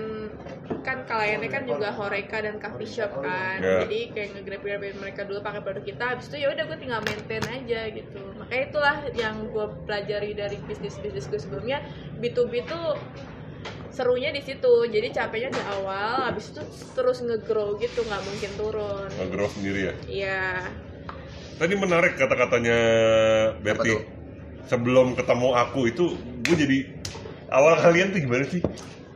[0.84, 3.60] kan kliennya kan juga Horeca dan coffee shop kan.
[3.60, 3.88] Iya.
[3.88, 7.44] Jadi kayak nge-grab-grabin mereka dulu pakai produk kita, habis itu ya udah gue tinggal maintain
[7.48, 8.22] aja gitu.
[8.40, 11.84] Makanya itulah yang gue pelajari dari bisnis-bisnis gue sebelumnya.
[12.20, 12.96] B2B tuh
[13.98, 16.62] serunya di situ jadi capeknya di awal habis itu
[16.94, 19.94] terus nge-grow gitu nggak mungkin turun Nge-grow sendiri ya.
[20.06, 20.46] iya
[21.58, 22.78] Tadi menarik kata-katanya
[23.66, 23.98] Berti.
[24.70, 26.14] Sebelum ketemu aku itu
[26.46, 26.78] gue jadi
[27.50, 28.62] awal kalian tuh gimana sih?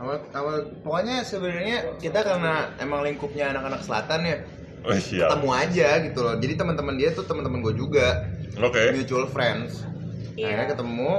[0.02, 4.38] Awal, awal pokoknya sebenarnya kita karena emang lingkupnya anak-anak selatan ya
[4.82, 5.30] Oh siap.
[5.30, 6.36] ketemu aja gitu loh.
[6.42, 8.26] Jadi teman-teman dia tuh teman-teman gue juga,
[8.58, 8.98] Oke.
[8.98, 9.86] mutual friends.
[10.34, 10.58] Iya.
[10.58, 11.12] Akhirnya ketemu,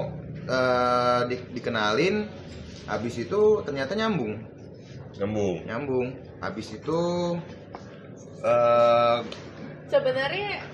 [0.51, 2.27] eh, di- dikenalin,
[2.91, 4.35] habis itu ternyata nyambung,
[5.15, 5.63] Nyambung.
[5.63, 6.07] nyambung.
[6.43, 7.01] Habis itu
[8.43, 9.19] eh
[9.87, 10.67] sebenarnya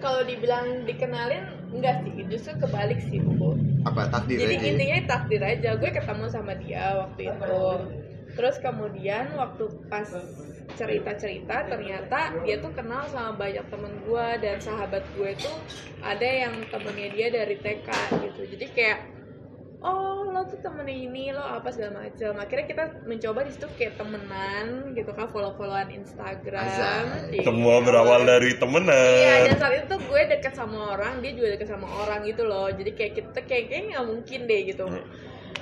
[0.00, 3.56] kalau dibilang dikenalin enggak sih justru kebalik sih bu
[3.88, 4.62] apa takdir jadi aja.
[4.62, 4.68] ya?
[4.70, 7.60] intinya takdir aja gue ketemu sama dia waktu itu
[8.32, 10.08] terus kemudian waktu pas
[10.72, 15.56] cerita-cerita ternyata dia tuh kenal sama banyak temen gue dan sahabat gue tuh
[16.00, 17.88] ada yang temennya dia dari TK
[18.24, 18.98] gitu jadi kayak
[19.82, 23.98] oh lo tuh temennya ini lo apa segala macam akhirnya kita mencoba di situ kayak
[23.98, 27.06] temenan gitu kan follow-followan Instagram Azan.
[27.34, 27.42] Iya.
[27.42, 28.94] Semua berawal dari temenan.
[28.94, 32.46] Iya dan saat itu tuh gue deket sama orang, dia juga deket sama orang gitu
[32.46, 32.70] loh.
[32.70, 34.84] Jadi kayak kita kayak kayaknya nggak mungkin deh gitu.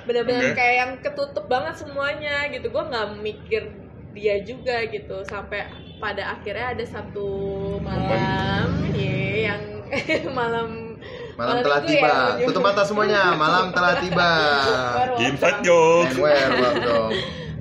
[0.05, 0.57] Bener-bener Oke.
[0.57, 2.69] kayak yang ketutup banget semuanya gitu.
[2.69, 3.63] Gue nggak mikir
[4.11, 5.71] dia juga gitu sampai
[6.03, 7.29] pada akhirnya ada satu
[7.79, 9.63] malam, ya yang
[10.39, 10.90] malam
[11.41, 12.13] Malam telah tiba.
[12.37, 13.21] ya, Tutup mata semuanya.
[13.35, 14.29] Malam telah tiba.
[15.11, 15.61] Waktu.
[15.61, 16.15] jokes.
[16.15, 17.11] Where, dong.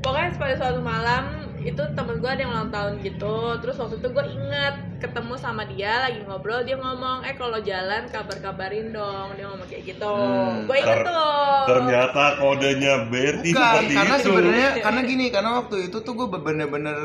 [0.01, 1.25] pokoknya pada suatu malam
[1.61, 5.69] itu temen gue ada yang ulang tahun gitu terus waktu itu gue inget ketemu sama
[5.69, 10.64] dia lagi ngobrol dia ngomong eh kalau jalan kabar-kabarin dong dia ngomong kayak gitu Hmm,
[10.64, 14.25] gue inget ter- tuh Ternyata kodenya Berti Bukan, seperti karena itu.
[14.25, 16.97] sebenarnya karena gini, karena waktu itu tuh gue bener-bener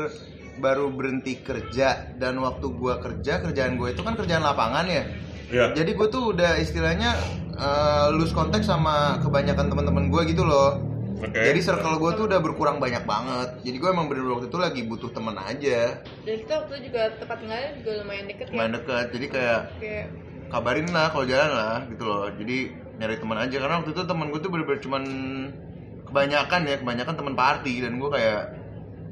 [0.56, 5.04] baru berhenti kerja dan waktu gue kerja kerjaan gue itu kan kerjaan lapangan ya.
[5.46, 5.70] Ya.
[5.70, 7.14] Jadi gue tuh udah istilahnya
[7.54, 10.82] eh, lose contact sama kebanyakan teman-teman gue gitu loh.
[11.16, 11.32] Oke.
[11.32, 13.48] Jadi circle gue tuh udah berkurang banyak banget.
[13.64, 17.02] Jadi gue emang bener-bener waktu itu lagi butuh temen aja, dan kita waktu itu juga
[17.16, 19.06] tempat tinggalnya juga lumayan deket ya main deket.
[19.16, 20.06] Jadi kayak kayak
[20.52, 22.28] kabarin lah kalau jalan lah gitu loh.
[22.36, 22.56] Jadi
[23.00, 25.02] nyari teman aja karena waktu itu teman gue tuh bener-bener cuman
[26.04, 28.42] kebanyakan ya, kebanyakan teman party dan gue kayak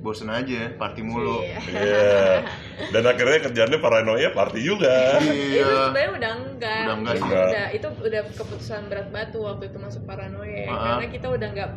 [0.04, 1.40] bosen aja party mulu.
[1.40, 1.58] iya.
[1.64, 2.44] Iya.
[2.92, 5.16] Dan akhirnya kerjaannya paranoia party juga.
[5.16, 5.88] itu Iya.
[5.88, 7.32] sebenarnya udah enggak, Udah enggak itu sih.
[7.32, 11.00] udah itu udah keputusan berat batu waktu itu masuk paranoia Ah.
[11.00, 11.70] karena kita udah enggak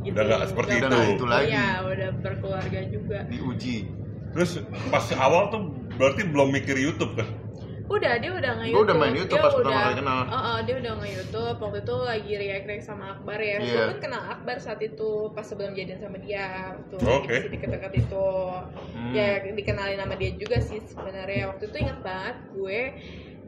[0.00, 0.88] gitu, Udah nggak seperti Udah itu.
[0.90, 1.46] nggak itu lagi.
[1.46, 3.18] Iya, udah berkeluarga juga.
[3.28, 3.76] Diuji.
[4.32, 4.50] Terus
[4.88, 5.60] pas awal tuh
[5.92, 7.28] berarti belum mikir YouTube kan?
[7.92, 10.18] Udah, dia udah nge Gua udah main YouTube pas pertama kali kenal.
[10.24, 11.56] Heeh, dia udah nge YouTube.
[11.60, 13.56] Waktu itu lagi react react sama Akbar ya.
[13.60, 13.84] Gue Iya.
[13.92, 16.72] kan kenal Akbar saat itu pas sebelum jadian sama dia.
[16.72, 17.34] Waktu Oke.
[17.36, 18.28] masih deket-deket itu.
[18.96, 19.12] Hmm.
[19.12, 21.52] Ya dikenalin nama dia juga sih sebenarnya.
[21.52, 22.80] Waktu itu ingat banget gue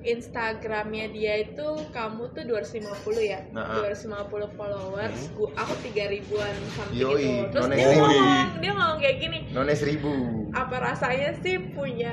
[0.04, 2.84] Instagramnya dia itu kamu tuh 250
[3.18, 3.80] ya, Nah.
[3.80, 4.20] 250
[4.52, 7.56] followers, gua aku 3 ribuan something Yoi, gitu.
[7.56, 10.12] Terus dia ngomong, dia ngomong kayak gini, None seribu.
[10.52, 12.12] apa rasanya sih punya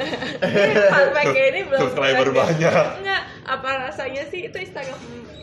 [1.14, 2.86] fact kayak ini belum Subscriber banyak.
[3.02, 4.96] enggak apa rasanya sih itu Instagram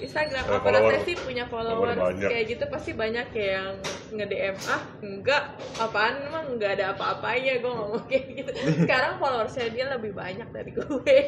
[0.04, 0.44] Instagram.
[0.46, 3.80] Apa rasanya sih punya followers follower kayak gitu pasti banyak yang
[4.14, 5.44] nge DM ah enggak.
[5.80, 6.14] Apaan?
[6.28, 8.52] Emang enggak ada apa-apanya gue ngomong kayak gitu.
[8.86, 11.16] Sekarang followersnya dia lebih banyak dari gue.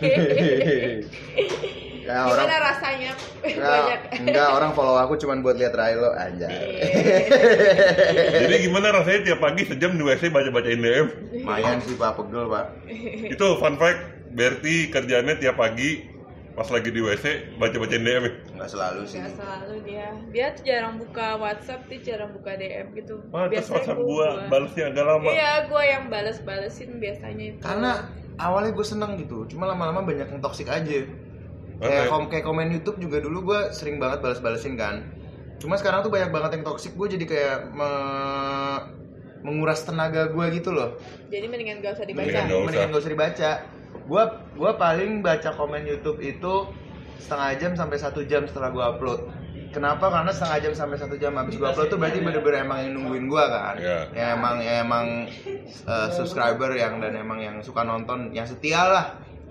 [2.05, 3.11] Ya, gimana orang rasanya?
[3.41, 4.01] Enggak, banyak.
[4.29, 6.53] enggak orang follow aku cuman buat lihat Railo anjay.
[8.45, 11.07] Jadi gimana rasanya tiap pagi sejam di WC baca-bacain DM?
[11.33, 12.65] Lumayan sih Pak pegel Pak.
[13.33, 16.14] Itu fun fact, Berti kerjanya tiap pagi
[16.55, 18.31] pas lagi di WC baca-bacain DM ya?
[18.49, 19.19] Enggak selalu sih.
[19.19, 23.75] Gak selalu dia dia tuh jarang buka WhatsApp dia jarang buka DM gitu Wah, Biasanya
[23.77, 25.27] WhatsApp gua- gua balesnya agak lama.
[25.29, 27.59] Iya, gue yang bales-balesin biasanya itu.
[27.59, 27.91] Karena
[28.37, 31.03] awalnya gue seneng gitu, cuma lama-lama banyak yang toksik aja.
[31.75, 31.83] Oke.
[31.83, 35.03] Kayak, kom kayak komen YouTube juga dulu gue sering banget balas-balesin kan.
[35.55, 38.83] Cuma sekarang tuh banyak banget yang toksik, gue jadi kayak me-
[39.41, 40.97] menguras tenaga gue gitu loh.
[41.27, 42.23] Jadi mendingan gak usah dibaca.
[42.23, 42.65] Mendingan nggak usah.
[42.65, 43.51] Mendingan gak usah dibaca.
[44.05, 46.69] Gue gua paling baca komen YouTube itu
[47.17, 49.21] setengah jam sampai satu jam setelah gue upload.
[49.73, 50.07] Kenapa?
[50.07, 53.25] Karena setengah jam sampai satu jam habis gue upload tuh berarti bener-bener emang yang nungguin
[53.27, 53.75] gue kan.
[53.75, 53.99] Iya.
[54.15, 55.05] Ya emang ya emang
[55.89, 59.05] uh, subscriber yang dan emang yang suka nonton, yang setia lah.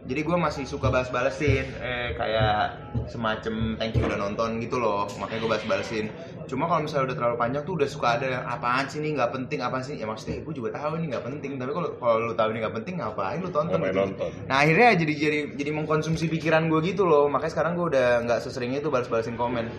[0.04, 2.76] Jadi gue masih suka balas-balesin, eh kayak
[3.08, 6.12] semacam thank you udah nonton gitu loh, makanya gue balas-balesin.
[6.44, 9.32] Cuma kalau misalnya udah terlalu panjang tuh udah suka ada yang apaan sih nih nggak
[9.32, 9.96] penting apaan sih?
[9.96, 12.76] Ya maksudnya gue juga tahu ini nggak penting, tapi kalau kalau lu tahu ini nggak
[12.84, 13.80] penting ngapain lu tonton?
[13.80, 13.96] Gitu.
[13.96, 14.30] nonton?
[14.44, 18.44] Nah akhirnya jadi jadi jadi mengkonsumsi pikiran gue gitu loh, makanya sekarang gue udah nggak
[18.44, 19.72] sesering itu balas-balesin komen.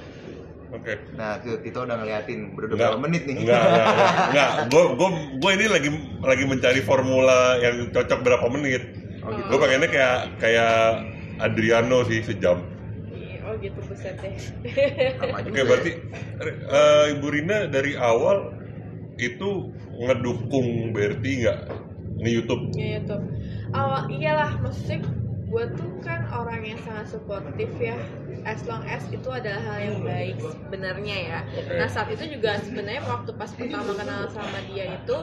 [0.73, 0.93] Oke.
[1.13, 3.35] Nah tuh Tito udah ngeliatin udah Enggak, berapa menit nih?
[3.45, 4.25] Enggak, enggak, enggak.
[4.33, 4.49] enggak.
[4.73, 5.89] Gue gue gue ini lagi
[6.25, 9.04] lagi mencari formula yang cocok berapa menit.
[9.25, 9.47] Oh gitu.
[9.49, 10.75] Gue pengennya kayak kayak
[11.41, 12.61] Adriano sih sejam.
[13.45, 14.35] Oh gitu buset deh.
[15.21, 15.91] Oke, berarti
[16.49, 18.57] eh, Ibu Rina dari awal
[19.21, 19.69] itu
[20.01, 21.59] ngedukung Berti nggak
[22.25, 22.63] nge YouTube?
[22.73, 23.17] Ya itu.
[23.73, 25.05] Awal iyalah maksudnya
[25.55, 27.95] gue tuh kan orang yang sangat suportif ya.
[28.43, 31.39] As long as itu adalah hal yang baik sebenarnya ya.
[31.79, 35.17] Nah saat itu juga sebenarnya waktu pas pertama kenal sama dia itu,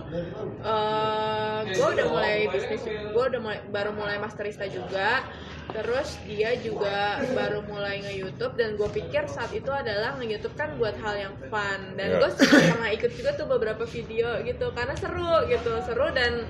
[0.64, 5.22] eh gue udah mulai bisnis, gue udah mulai baru mulai masterista juga.
[5.70, 10.96] Terus dia juga baru mulai nge-youtube dan gue pikir saat itu adalah nge-youtube kan buat
[10.98, 12.26] hal yang fun dan Iya.
[12.26, 12.30] gue
[12.74, 16.44] pernah ikut juga tuh beberapa video gitu karena seru gitu seru dan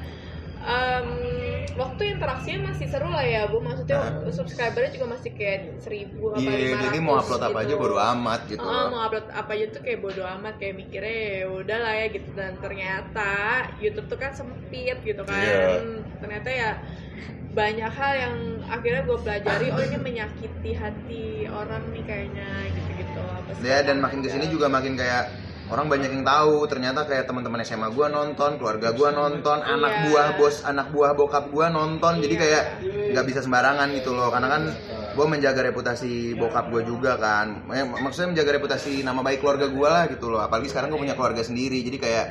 [0.65, 1.09] em,
[1.73, 4.29] waktu interaksinya masih seru lah ya bu maksudnya Nah.
[4.29, 8.41] subscribernya juga masih kayak seribu apa Iya, lima jadi mau upload apa aja bodo amat
[8.47, 8.61] gitu.
[8.61, 12.07] Oh, mau upload apa aja tuh kayak bodo amat kayak mikirnya ya udah lah ya
[12.09, 13.31] gitu dan ternyata
[13.79, 15.81] YouTube tuh kan sempit gitu kan Iya.
[16.19, 16.71] ternyata ya
[17.53, 23.51] banyak hal yang akhirnya gue pelajari oh ini menyakiti hati orang nih kayaknya gitu-gitu apa
[23.61, 25.29] Ya dan makin ke sini juga makin kayak
[25.73, 30.03] orang banyak yang tahu ternyata kayak teman-teman SMA gua nonton, keluarga gua nonton, anak Iya.
[30.07, 32.21] buah bos, anak buah bokap gua nonton.
[32.21, 32.43] Jadi Iya.
[32.45, 32.65] kayak
[33.11, 34.29] nggak bisa sembarangan gitu loh.
[34.29, 34.63] Karena kan
[35.13, 37.65] gua menjaga reputasi bokap gua juga kan.
[37.65, 40.39] Mak- Maksudnya menjaga reputasi nama baik keluarga gua lah gitu loh.
[40.39, 41.81] Apalagi sekarang gua punya keluarga sendiri.
[41.81, 42.27] Jadi kayak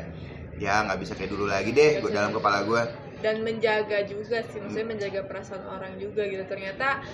[0.56, 2.84] ya nggak bisa kayak dulu lagi deh gua dalam kepala gua.
[3.22, 7.06] dan menjaga juga sih maksudnya menjaga perasaan orang juga gitu ternyata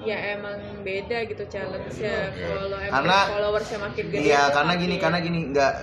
[0.00, 5.02] ya emang beda gitu challenge-nya kalau emang Karena- followersnya makin gede Iya, karena gini, makin-
[5.02, 5.74] karena gini nggak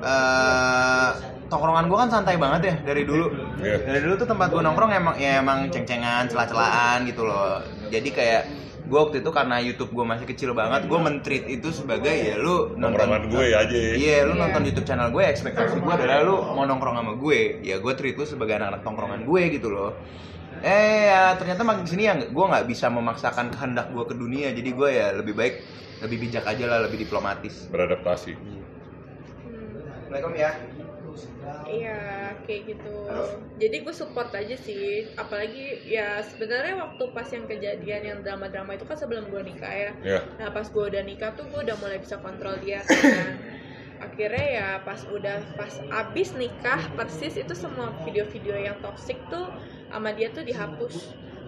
[0.00, 1.10] eh
[1.50, 3.26] tongkrongan gua kan santai banget ya dari dulu.
[3.58, 3.76] Iya.
[3.84, 7.58] Dari dulu tuh tempat gua nongkrong emang ya emang ceng-cengan, celah-celahan gitu loh.
[7.90, 8.42] Jadi kayak
[8.86, 12.74] gua waktu itu karena YouTube gua masih kecil banget, gua men-treat itu sebagai ya lu
[12.74, 13.92] Nongkrongan gue aja ya.
[13.98, 17.60] Iya, lu nonton YouTube channel gue, ekspektasi gue adalah lu mau nongkrong sama gue.
[17.60, 19.90] Ya gue treat lu sebagai anak-anak tongkrongan gue gitu loh.
[20.60, 24.52] Eh ya ternyata makin sini ya gue nggak bisa memaksakan kehendak gue ke dunia.
[24.52, 25.64] Jadi gue ya lebih baik
[26.04, 27.68] lebih bijak aja lah, lebih diplomatis.
[27.72, 28.32] Beradaptasi.
[28.36, 28.60] Hmm.
[30.04, 30.52] Assalamualaikum ya.
[31.64, 31.98] Iya
[32.44, 32.94] kayak gitu.
[33.08, 33.26] Halo.
[33.56, 35.08] Jadi gue support aja sih.
[35.16, 39.90] Apalagi ya sebenarnya waktu pas yang kejadian yang drama-drama itu kan sebelum gue nikah ya.
[40.04, 40.20] Ya.
[40.36, 43.38] Nah pas gue udah nikah tuh gue udah mulai bisa kontrol dia kan.
[44.00, 45.72] Akhirnya ya pas udah pas
[46.04, 49.48] abis nikah persis itu semua video-video yang toxic tuh
[49.90, 50.94] sama dia tuh dihapus.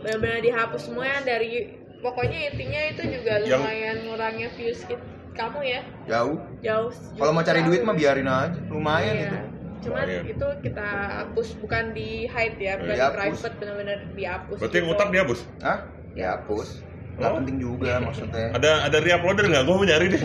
[0.02, 5.64] Benar-benar dihapus semua yang dari pokoknya intinya itu juga Yang- lumayan ngurangnya views kit- kamu
[5.64, 6.36] ya Jauh.
[6.60, 6.90] jauh.
[7.16, 7.68] Kalau mau cari jauh.
[7.70, 9.24] duit mah biarin aja, lumayan Iya.
[9.24, 9.38] itu.
[9.82, 10.24] cuman Lumayan.
[10.30, 10.86] itu kita
[11.18, 13.10] hapus bukan di hide ya bukan Dihapus.
[13.10, 14.94] di private benar-benar dihapus Berarti yang gitu.
[14.94, 15.40] utap dihapus?
[15.58, 15.78] Hah?
[16.14, 16.68] Ya hapus.
[17.12, 17.36] Nggak Oh.
[17.38, 18.46] penting juga maksudnya.
[18.56, 19.62] Ada ada reuploader nggak?
[19.68, 20.20] Gue mau nyari deh.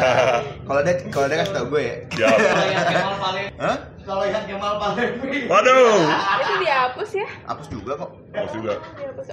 [0.66, 1.94] kalau ada kalau ada kasih tau gue ya.
[2.16, 2.28] Ya.
[2.30, 3.76] Kalau yang Kemal Palevi, Hah?
[4.06, 5.38] kalau yang Kemal Palevi.
[5.50, 6.00] Waduh.
[6.40, 8.10] itu dihapus ya Hapus juga kok.
[8.30, 8.72] Hapus juga.
[8.78, 9.26] dihapus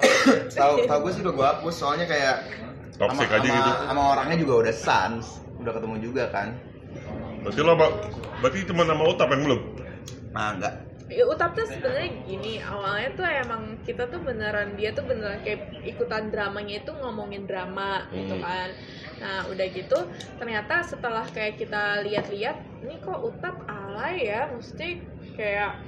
[0.53, 2.35] Tahu tahu gue sih udah gue hapus soalnya kayak
[2.97, 3.71] Toxic aja gitu.
[3.85, 5.25] Sama orangnya juga udah sans,
[5.61, 6.57] udah ketemu juga kan.
[7.45, 7.73] Berarti lo?
[8.41, 9.61] Berarti cuma nama utap yang belum?
[10.33, 10.73] Nah, enggak.
[11.07, 15.87] Ya, Utap tuh sebenarnya gini, awalnya tuh emang kita tuh beneran dia tuh beneran kayak
[15.87, 18.43] ikutan dramanya itu ngomongin drama gitu Hmm.
[18.43, 18.69] kan.
[19.23, 19.99] Nah udah gitu
[20.35, 24.99] ternyata setelah kayak kita lihat-lihat, ini kok Utap alay ya, maksudnya
[25.39, 25.79] kayak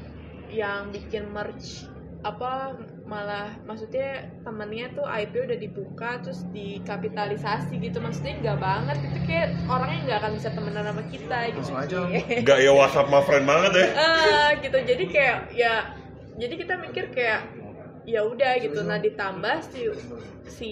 [0.48, 1.84] yang bikin merch
[2.24, 7.98] apa malah maksudnya temennya tuh IP udah dibuka terus dikapitalisasi gitu.
[7.98, 11.70] Maksudnya nggak banget itu kayak orangnya nggak akan bisa temenan sama kita gitu.
[11.74, 11.98] Aja.
[12.46, 13.88] Nggak ya WhatsApp my friend banget ya.
[13.98, 14.78] Eh, gitu.
[14.78, 15.74] Jadi kayak ya
[16.38, 17.50] jadi kita mikir kayak
[18.06, 18.80] ya udah gitu.
[18.86, 19.90] Nah ditambah si
[20.46, 20.72] si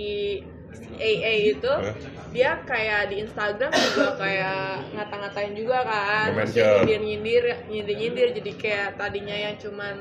[0.77, 1.95] si AA itu Eh?
[2.35, 6.29] dia kayak di Instagram juga kayak ngata-ngatain juga kan.
[6.53, 9.95] Dia nyindir nyindir nyindir jadi kayak tadinya yang cuman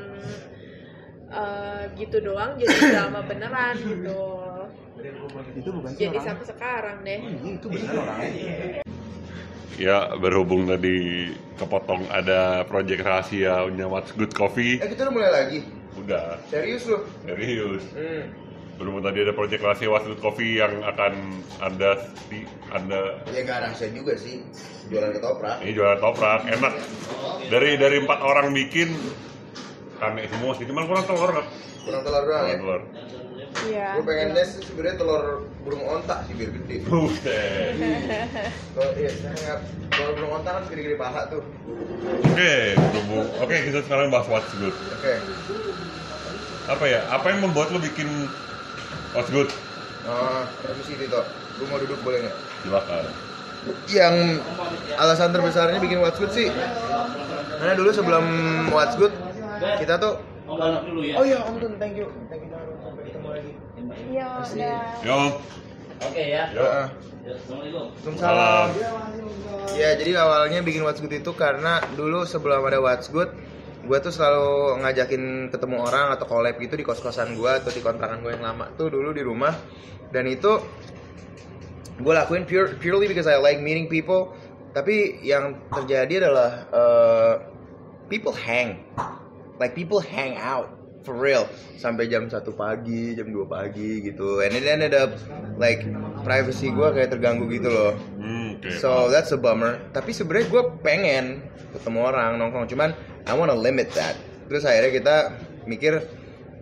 [1.37, 4.21] eh, gitu doang jadi drama beneran gitu
[5.55, 8.83] Itu bukan sih jadi sampai sekarang deh Iya, itu benar orangnya.
[9.77, 14.81] Ya berhubung tadi kepotong ada project rahasia punya What's Good Coffee.
[14.81, 15.61] Eh, kita udah mulai lagi.
[15.95, 17.05] Udah Serius lu?
[17.29, 17.85] serius.
[17.93, 18.33] Hmm.
[18.81, 21.13] Berhubung tadi ada project rahasia What's Good Coffee yang akan
[21.61, 24.41] anda di anda Ya nggak rahasia juga sih.
[24.89, 25.61] Jualan ketoprak.
[25.61, 26.73] ini jualan toprak enak.
[27.53, 28.97] Dari dari empat orang bikin
[29.97, 31.47] kami semua sih, cuman kurang telur nggak?
[31.85, 32.57] Kurang telur doang ya.
[32.57, 32.83] Kurang telur.
[33.67, 35.25] iya Gue pengennya sih sebenarnya telur
[35.65, 36.77] burung ontak sih biar gede.
[36.85, 37.73] Buset.
[38.77, 39.59] Kalau iya, saya nggak
[39.97, 41.43] telur burung ontak kan gede-gede paha tuh.
[42.33, 43.27] Oke, berhubung.
[43.41, 44.77] Oke, kita sekarang bahas What's Good.
[44.77, 45.15] Oke.
[46.69, 47.01] Apa ya?
[47.09, 48.29] Apa yang membuat lo bikin
[49.17, 49.49] What's Good?
[50.07, 51.25] Oh, permisi Tito.
[51.57, 52.37] Gue mau duduk boleh nggak?
[52.63, 53.05] Silakan.
[53.91, 54.15] Yang
[55.01, 56.49] alasan terbesarnya bikin What's Good sih
[57.57, 58.25] karena dulu sebelum
[58.71, 59.13] What's Good
[59.61, 60.15] kita tuh
[60.47, 61.15] Om dulu ya.
[61.19, 63.53] oh iya Om Tun thank you thank you banget sampai ketemu lagi
[64.11, 65.19] iya udah Yo.
[65.97, 66.45] Oke ya.
[66.53, 66.65] Yo.
[67.25, 67.89] Assalamualaikum.
[67.89, 68.69] Waalaikumsalam.
[69.81, 73.33] Ya jadi awalnya bikin What's Good itu karena dulu sebelum ada What's Good
[73.87, 78.19] gue tuh selalu ngajakin ketemu orang atau collab gitu di kos-kosan gue atau di kontrakan
[78.21, 79.55] gue yang lama tuh dulu di rumah
[80.11, 80.59] dan itu
[82.03, 84.35] gue lakuin pure, purely because I like meeting people
[84.75, 87.35] tapi yang terjadi adalah uh,
[88.11, 88.83] people hang
[89.61, 90.73] like people hang out
[91.07, 91.47] for real
[91.79, 95.15] sampai jam 1 pagi jam 2 pagi gitu and it ended up
[95.57, 95.87] like
[96.27, 97.95] privacy gue kayak terganggu gitu loh
[98.27, 98.75] Hmm, oke.
[98.83, 99.79] So that's a bummer.
[99.95, 102.91] Tapi sebenarnya gue pengen ketemu orang nongkrong, cuman
[103.23, 104.19] I wanna limit that.
[104.51, 105.17] Terus akhirnya kita
[105.71, 106.03] mikir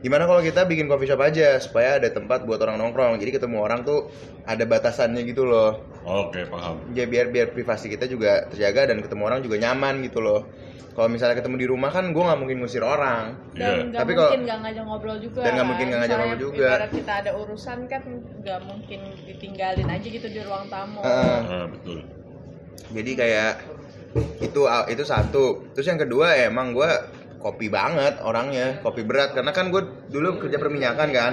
[0.05, 3.17] gimana kalau kita bikin coffee shop aja supaya ada tempat buat orang nongkrong.
[3.17, 4.13] Jadi ketemu orang tuh
[4.45, 5.81] ada batasannya gitu loh.
[6.05, 6.77] Oke, paham.
[6.93, 10.45] Ya biar biar privasi kita juga terjaga dan ketemu orang juga nyaman gitu loh.
[10.93, 13.35] Kalau misalnya ketemu di rumah kan gue nggak mungkin ngusir orang.
[13.51, 13.59] Iya.
[13.59, 15.67] dan nggak Tapi kalau- mungkin nggak ngajak ngobrol juga Dan nggak kan.
[15.67, 16.69] mungkin nggak ngajak ngobrol juga.
[16.69, 18.03] ibarat kita ada urusan kan
[18.39, 21.39] nggak mungkin ditinggalin aja gitu di ruang tamu Heeh.
[21.43, 21.99] Ah, betul.
[22.93, 23.53] jadi kayak
[24.39, 26.87] itu itu satu terus yang kedua emang gue
[27.45, 29.37] kopi banget orangnya kopi berat.
[29.37, 31.33] Karena kan gue dulu kerja perminyakan kan.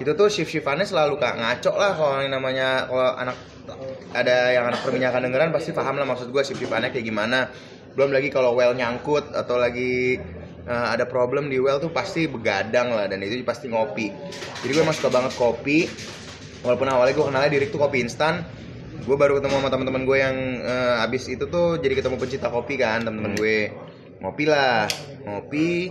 [0.00, 3.36] Itu tuh shift shiftannya selalu kak ngaco lah kalau yang namanya kalau anak
[4.16, 7.52] ada yang anak perminyakan dengeran pasti paham lah maksud gue shift shiftannya kayak gimana.
[7.92, 10.16] Belum lagi kalau well nyangkut atau lagi
[10.64, 14.08] uh, ada problem di well tuh pasti begadang lah dan itu pasti ngopi.
[14.64, 15.84] Jadi gue emang suka banget kopi.
[16.64, 18.40] Walaupun awalnya gue kenalnya diri tuh kopi instan.
[19.02, 22.78] Gue baru ketemu sama teman-teman gue yang eh, abis itu tuh jadi ketemu pencinta kopi
[22.78, 23.74] kan teman-teman gue
[24.22, 24.86] ngopi lah
[25.26, 25.90] ngopi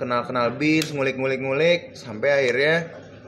[0.00, 2.74] kenal-kenal beans ngulik-ngulik-ngulik sampai akhirnya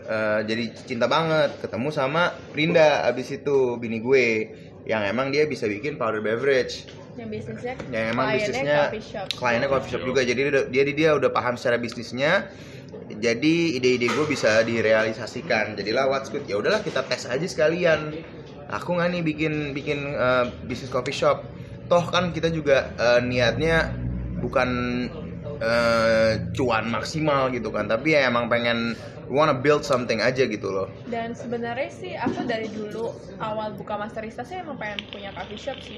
[0.09, 1.55] eh, jadi cinta banget.
[1.61, 4.27] Ketemu sama Rinda abis itu bini gue
[4.89, 6.89] yang emang dia bisa bikin powder beverage.
[7.15, 9.27] Yang bisnisnya yang emang kliennya bisnisnya coffee shop.
[9.39, 10.21] kliennya coffee shop juga.
[10.27, 12.51] Jadi dia, dia dia udah paham secara bisnisnya.
[13.21, 15.79] Jadi ide-ide gue bisa direalisasikan.
[15.79, 16.43] Jadilah what's good.
[16.51, 18.19] Ya udahlah kita tes aja sekalian.
[18.73, 21.47] Aku nggak nih bikin bikin eh, bisnis coffee shop.
[21.87, 24.04] Toh kan kita juga eh, niatnya
[24.45, 24.69] bukan
[25.59, 28.93] eh, cuan maksimal gitu kan tapi ya emang pengen
[29.25, 33.09] wanna build something aja gitu loh dan sebenarnya sih aku dari dulu
[33.41, 35.97] awal buka Masterista sih emang pengen punya coffee shop sih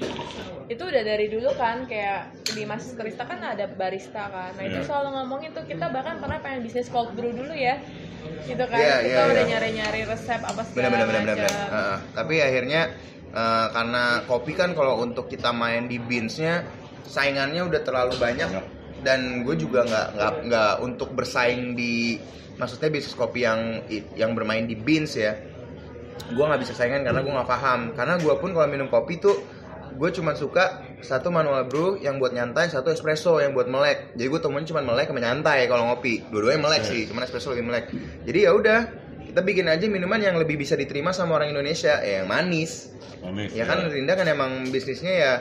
[0.65, 4.87] itu udah dari dulu kan kayak di Masterista kan ada barista kan nah itu Iya.
[4.87, 7.75] selalu ngomongin tuh kita bahkan pernah pengen bisnis cold brew dulu ya
[8.47, 9.49] gitu kan Iya, kita iya, udah iya.
[9.51, 11.35] nyari-nyari resep apa segala macam benar.
[11.35, 11.97] Heeh.
[12.15, 12.81] tapi akhirnya
[13.27, 16.63] eh, karena kopi kan kalau untuk kita main di beansnya
[17.05, 18.49] saingannya udah terlalu banyak
[19.05, 22.17] dan gue juga nggak nggak nggak untuk bersaing di
[22.57, 23.85] maksudnya bisnis kopi yang
[24.17, 25.37] yang bermain di beans ya.
[26.33, 27.93] Gue nggak bisa saingan karena gue nggak paham.
[27.93, 29.37] Karena gue pun kalau minum kopi tuh
[29.97, 34.17] gue cuma suka satu manual brew yang buat nyantai satu espresso yang buat melek.
[34.17, 36.25] Jadi gue temuin cuma melek sama nyantai kalau ngopi.
[36.33, 37.85] Dua-duanya melek sih cuman espresso lebih melek.
[38.25, 38.79] Jadi ya udah
[39.29, 42.01] kita bikin aja minuman yang lebih bisa diterima sama orang Indonesia.
[42.01, 42.89] Ya yang manis.
[43.21, 45.33] Manis, ya kan Rinda kan emang bisnisnya ya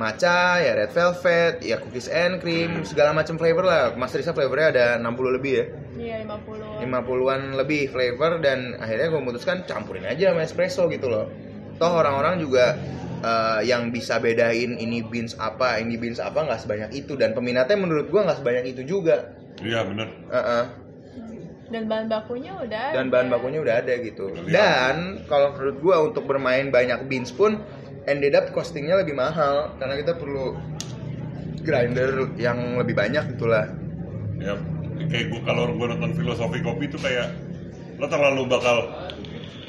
[0.00, 3.82] matcha, ya red velvet, ya cookies and cream, segala macam flavor lah.
[3.96, 5.64] Mas Risa flavornya ada 60 lebih ya.
[5.92, 6.88] Iya 50.
[6.88, 11.28] 50-an lebih flavor dan akhirnya gue memutuskan campurin aja sama espresso gitu loh.
[11.76, 12.78] Toh orang-orang juga
[13.20, 17.76] eh, yang bisa bedain ini beans apa, ini beans apa nggak sebanyak itu dan peminatnya
[17.76, 19.36] menurut gue nggak sebanyak itu juga.
[19.60, 20.08] Iya bener.
[20.32, 20.64] Heeh.
[21.72, 23.12] Dan bahan bakunya udah dan ada.
[23.16, 24.28] bahan bakunya udah ada gitu.
[24.28, 24.44] Iya.
[24.52, 27.56] Dan kalau menurut gua untuk bermain banyak beans pun
[28.06, 30.58] ended up costingnya lebih mahal karena kita perlu
[31.62, 33.70] grinder yang lebih banyak gitulah.
[34.42, 34.58] Ya
[35.06, 37.30] kayak gua kalau gua nonton filosofi kopi itu kayak
[38.02, 38.90] lo terlalu bakal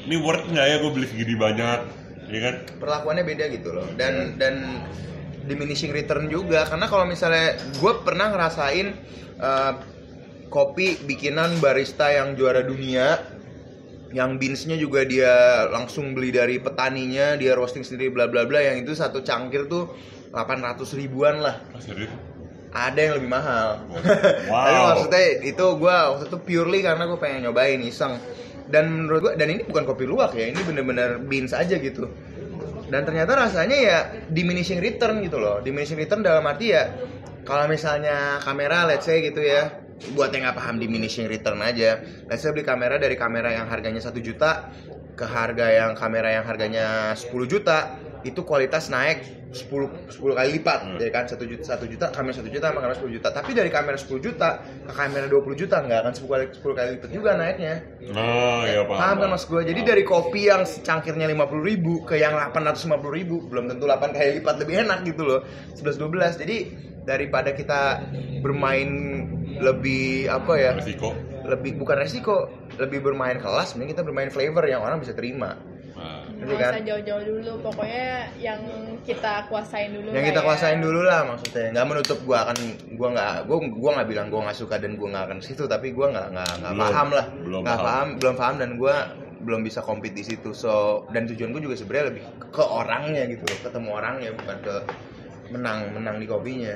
[0.04, 1.80] ini worth nggak ya gue beli segini banyak,
[2.28, 2.54] ya kan?
[2.76, 3.88] Perlakuannya beda gitu loh.
[3.96, 4.84] Dan dan
[5.48, 8.86] diminishing return juga karena kalau misalnya gue pernah ngerasain
[9.40, 9.72] eh,
[10.48, 13.20] kopi bikinan barista yang juara dunia
[14.14, 18.62] yang beansnya juga dia langsung beli dari petaninya dia roasting sendiri bla bla bla.
[18.62, 19.90] Yang itu satu cangkir tuh
[20.30, 21.58] 800 ribuan lah.
[21.74, 22.10] Ah, serius?
[22.74, 23.86] ada yang lebih mahal.
[24.50, 24.62] Wow.
[24.66, 28.18] tapi maksudnya itu gue waktu itu purely karena gue pengen nyobain iseng.
[28.66, 32.10] Dan menurut gue dan ini bukan kopi luwak ya ini bener-bener beans aja gitu.
[32.90, 35.62] Dan ternyata rasanya ya diminishing return gitu loh.
[35.62, 36.90] Diminishing return dalam arti ya
[37.46, 42.44] kalau misalnya kamera let's say gitu ya buat yang nggak paham diminishing return aja let's
[42.44, 44.68] say beli kamera dari kamera yang harganya satu juta
[45.14, 49.22] ke harga yang kamera yang harganya 10 juta itu kualitas naik
[49.54, 50.98] 10 10 kali lipat Hmm.
[50.98, 51.24] jadi kan?
[51.30, 53.28] 1 juta 1 juta kamera 1 juta sama kamera 10 juta.
[53.30, 54.48] Tapi dari kamera 10 juta
[54.82, 57.74] ke kamera 20 juta nggak akan 10 kali 10 kali lipat juga naiknya.
[58.10, 58.98] Nah, ya paham.
[58.98, 63.46] paham kan mas gue jadi dari kopi yang cangkirnya 50 ribu ke yang 850 ribu
[63.46, 65.40] belum tentu 8 kali lipat lebih enak gitu loh.
[65.78, 66.56] 11 12 jadi
[67.04, 67.80] daripada kita
[68.42, 68.88] bermain
[69.60, 70.72] lebih apa ya?
[70.74, 71.14] Resiko.
[71.44, 72.48] lebih bukan resiko
[72.80, 75.60] lebih bermain kelas mending kita bermain flavor yang orang bisa terima
[76.34, 76.70] Nggak kan?
[76.74, 78.08] usah jauh-jauh dulu, pokoknya
[78.42, 78.60] yang
[79.06, 80.08] kita kuasain dulu.
[80.10, 80.46] yang kita ya.
[80.46, 82.56] kuasain dulu lah maksudnya nggak menutup gua akan
[82.96, 85.92] gua nggak gua gua nggak bilang gua nggak suka dan gua nggak akan situ tapi
[85.92, 86.84] gua nggak nggak nggak Belum.
[86.88, 87.86] paham lah Belum nggak paham.
[87.86, 88.94] paham belum paham dan gua
[89.44, 93.44] belum bisa compete di situ so dan tujuan gua juga sebenarnya lebih ke orangnya gitu
[93.44, 94.74] loh ketemu orangnya bukan ke
[95.52, 96.74] menang menang di kopinya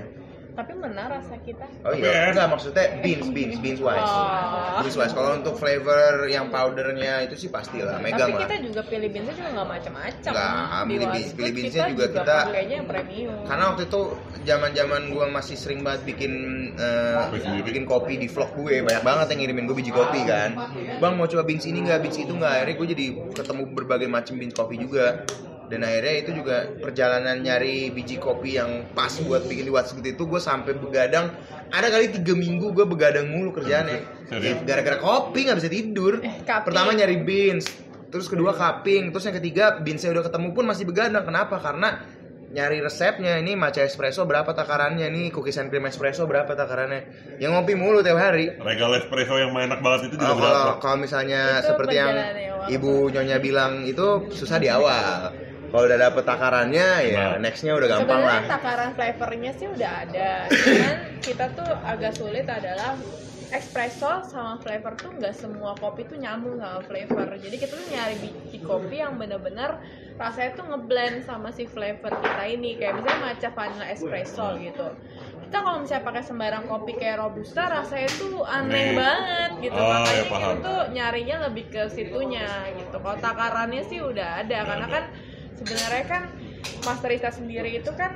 [0.58, 1.62] Tapi mana rasa kita?
[1.80, 2.34] oh iya enak.
[2.34, 4.82] enggak maksudnya beans beans beans wise Oh.
[4.82, 8.80] beans wise kalau untuk flavor yang powdernya itu sih pastilah megang Tapi lah kita juga
[8.82, 10.30] pilih beansnya juga nggak macam-macam.
[10.34, 10.50] Nggak,
[10.84, 13.38] pilih beans- pilih beansnya juga kita- pakainya yang premium.
[13.46, 14.00] karena waktu itu
[14.44, 16.32] zaman zaman gue masih sering banget bikin
[16.74, 17.62] eh, sendiri.
[17.64, 20.50] bikin kopi di vlog gue banyak banget yang ngirimin gue biji kopi kan
[20.98, 24.34] bang mau coba beans ini nggak beans itu nggak akhirnya gue jadi ketemu berbagai macam
[24.34, 25.22] beans kopi juga
[25.68, 30.24] dan akhirnya itu juga perjalanan nyari biji kopi yang pas buat bikin di WhatsApp itu
[30.24, 31.28] gue sampai begadang.
[31.68, 34.64] Ada kali tiga minggu gue begadang mulu kerjaannya Serius?
[34.64, 36.20] gara-gara kopi nggak bisa tidur.
[36.20, 37.68] Eh, pertama nyari beans
[38.08, 41.22] terus kedua cupping terus yang ketiga beansnya udah ketemu pun masih begadang.
[41.22, 41.60] Kenapa?
[41.60, 42.00] Karena
[42.48, 47.04] nyari resepnya ini matcha espresso berapa takarannya nih cookies and cream espresso berapa takarannya.
[47.36, 48.48] Yang ngopi mulu tiap hari.
[48.56, 50.80] Regal espresso yang enak banget itu juga Oh, berapa?
[50.80, 52.16] kalau misalnya Itu seperti yang
[52.68, 55.28] ibu nyonya bilang itu susah di awal
[55.68, 57.36] kalau udah dapet takarannya ya Nah.
[57.38, 62.46] nextnya udah gampang lah Sebenarnya takaran flavornya sih udah ada, cuman kita tuh agak sulit
[62.48, 62.96] adalah
[63.48, 67.32] espresso sama flavor tuh nggak semua kopi tuh nyambung sama flavor.
[67.32, 69.80] Jadi kita tuh nyari biji kopi yang bener-bener
[70.20, 72.76] rasanya tuh ngeblend sama si flavor kita ini.
[72.76, 74.92] Kayak misalnya matcha vanilla espresso gitu.
[75.48, 78.88] Kita kalau misalnya pakai sembarang kopi kayak robusta rasanya tuh aneh Aneh.
[78.92, 79.80] banget gitu.
[79.80, 82.96] Oh, Makanya ya, kita tuh nyarinya lebih ke situnya gitu.
[83.00, 85.04] Kalau takarannya sih udah ada karena kan
[85.58, 86.22] sebenarnya kan
[86.86, 88.14] masterista sendiri itu kan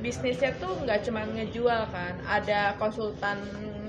[0.00, 3.42] bisnisnya tuh nggak cuma ngejual kan ada konsultan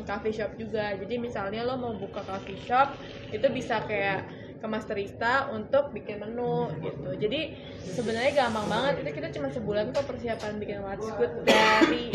[0.05, 0.93] coffee shop juga.
[0.95, 2.93] Jadi misalnya lo mau buka coffee shop
[3.33, 4.25] itu bisa kayak
[4.65, 7.13] ke masterista untuk bikin menu gitu.
[7.21, 7.53] Jadi
[7.85, 9.05] sebenarnya gampang banget.
[9.05, 12.09] Itu kita cuma sebulan kok persiapan bikin what's good dari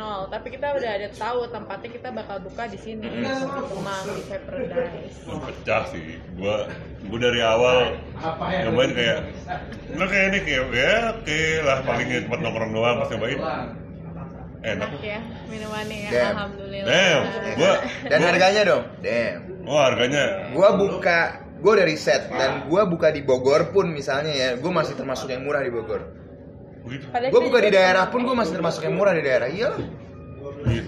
[0.00, 0.32] nol.
[0.32, 5.20] Tapi kita udah ada tahu tempatnya kita bakal buka di sini di Kemang di Paradise
[5.28, 6.16] pecah sih.
[6.40, 6.64] Gua
[7.04, 8.00] gua dari awal
[8.64, 9.18] nyobain kayak
[9.92, 13.40] nggak kayak ini kayak ya oke lah paling tempat nongkrong doang pas nyobain.
[14.60, 14.88] Enak.
[14.92, 16.32] Enak ya minumannya ya Damn.
[16.36, 16.88] alhamdulillah.
[16.88, 17.22] Damn,
[17.56, 18.84] gua- dan gua- harganya dong.
[19.04, 19.40] Damn.
[19.64, 20.24] Oh harganya?
[20.52, 21.20] Gua buka
[21.60, 25.44] gua udah riset dan gua buka di Bogor pun misalnya ya gua masih termasuk yang
[25.44, 26.20] murah di Bogor
[27.30, 29.48] Gue buka di daerah pun gue masih termasuk yang murah di daerah.
[29.50, 29.76] Iya.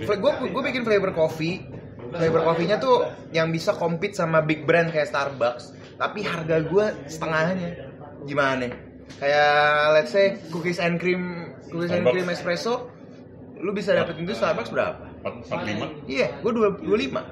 [0.08, 1.68] Gue gue bikin flavor coffee.
[2.12, 5.76] Flavor coffee-nya tuh yang bisa compete sama big brand kayak Starbucks.
[6.00, 7.92] Tapi harga gue setengahnya.
[8.24, 8.72] Gimana?
[9.20, 9.52] Kayak
[9.92, 12.88] let's say cookies and cream cookies and cream espresso.
[13.60, 15.12] Lu bisa dapetin itu Starbucks berapa?
[15.22, 15.86] Empat empat lima.
[16.08, 17.22] Iya, gue dua dua lima.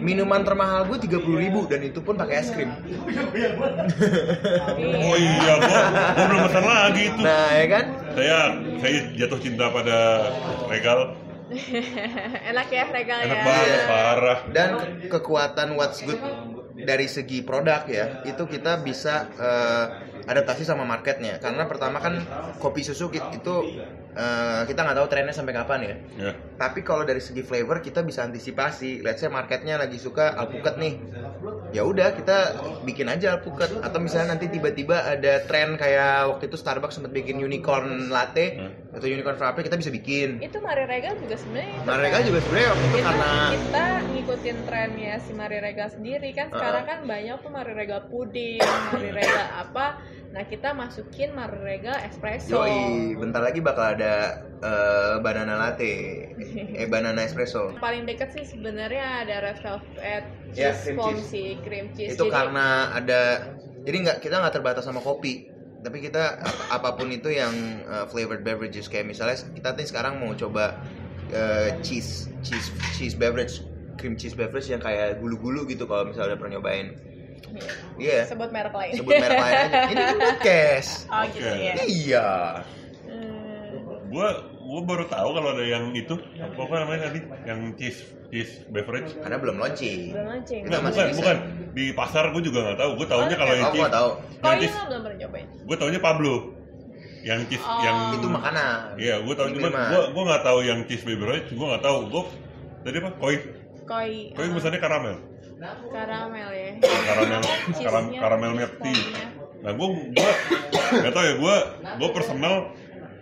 [0.00, 2.70] Minuman termahal gue tiga puluh ribu dan itu pun pakai es krim.
[5.02, 7.20] Oh iya, gua, gua belum pesan lagi itu.
[7.20, 7.84] Nah ya kan?
[8.16, 8.38] Saya
[8.80, 9.98] saya jatuh cinta pada
[10.66, 10.98] regal.
[12.48, 14.38] enak ya regal Enak ya banget, parah.
[14.48, 16.16] Dan ke- kekuatan what's good
[16.72, 19.84] dari segi produk ya itu kita bisa eh,
[20.24, 22.24] adaptasi sama marketnya karena pertama kan
[22.56, 23.54] kopi susu itu
[24.12, 26.32] eh, kita nggak tahu trennya sampai kapan ya Ya.
[26.56, 31.00] tapi kalau dari segi flavor kita bisa antisipasi let's say marketnya lagi suka alpukat nih
[31.70, 32.36] ya udah kita
[32.82, 37.38] bikin aja alpukat atau misalnya nanti tiba-tiba ada tren kayak waktu itu Starbucks sempat bikin
[37.38, 38.70] unicorn latte Hmm.
[38.92, 42.22] atau unicorn frappe kita bisa bikin itu Mari Regal juga sebenarnya mereka kan.
[42.22, 46.84] juga sebenarnya waktu itu itu karena kita ngikutin trennya si Mari Regal sendiri kan sekarang
[46.84, 49.86] kan banyak tuh Mari Regal puding, Mari Regal apa.
[50.32, 52.56] Nah kita masukin Mari Regal espresso.
[52.56, 54.12] Yoi, bentar lagi bakal ada
[54.64, 55.92] eh, banana latte,
[56.80, 57.70] eh banana espresso.
[57.84, 60.24] Paling deket sih sebenarnya ada red velvet
[60.56, 61.24] cheese cream foam cheese.
[61.32, 62.16] sih cream cheese.
[62.16, 62.66] Itu Jadi, karena
[62.98, 63.20] ada,
[63.86, 65.46] jadi nggak kita nggak terbatas sama kopi,
[65.84, 67.52] tapi kita ap- apa pun itu yang
[67.86, 70.82] eh, flavored beverages kayak misalnya kita nih sekarang mau coba
[71.30, 73.54] eh, cheese, cheese, cheese beverage,
[73.98, 76.88] cream cheese beverage yang kayak gulu-gulu gitu kalau misalnya udah pernah nyobain.
[77.94, 78.24] Iya.
[78.24, 78.92] sebut merek lain.
[78.94, 79.68] Sebut merek lain.
[79.88, 80.90] Ini kan podcast.
[81.06, 81.60] oh gitu Oke.
[81.60, 81.74] ya.
[81.82, 82.28] Iya.
[83.04, 84.08] Hmm.
[84.08, 84.28] Gua
[84.62, 89.16] gua baru tahu kalau ada yang itu apa apa namanya tadi yang cheese cheese beverage.
[89.16, 90.12] Karena belum launching.
[90.12, 90.60] Belum launching.
[90.64, 91.18] Masih bukan, bisa.
[91.18, 91.36] bukan.
[91.72, 92.90] Di pasar gua juga nggak tahu.
[92.94, 93.82] Gua taunya kalau yang Oh, cheese.
[93.82, 94.08] gua tahu.
[94.08, 95.46] Oh Yang iya cheese, belum pernah cobain.
[95.62, 96.34] gua taunya Pablo.
[97.22, 97.80] Yang cheese Oh.
[97.80, 98.76] yang Itu makanan.
[98.96, 99.86] Iya, gua tahu mah.
[99.88, 101.98] gua gua nggak tahu yang cheese beverage, gua nggak tahu.
[102.08, 102.22] Gua
[102.82, 103.10] tadi apa?
[103.16, 103.36] Koi.
[103.82, 104.12] Koi.
[104.32, 105.16] Koi pesannya karamel.
[105.88, 106.70] Karamel ya.
[106.80, 107.40] Karamel
[107.76, 109.02] karam, karamel milk tea.
[109.62, 110.30] Nah, gua gua
[110.92, 111.56] nggak tahu ya, gua
[111.96, 112.54] gua personal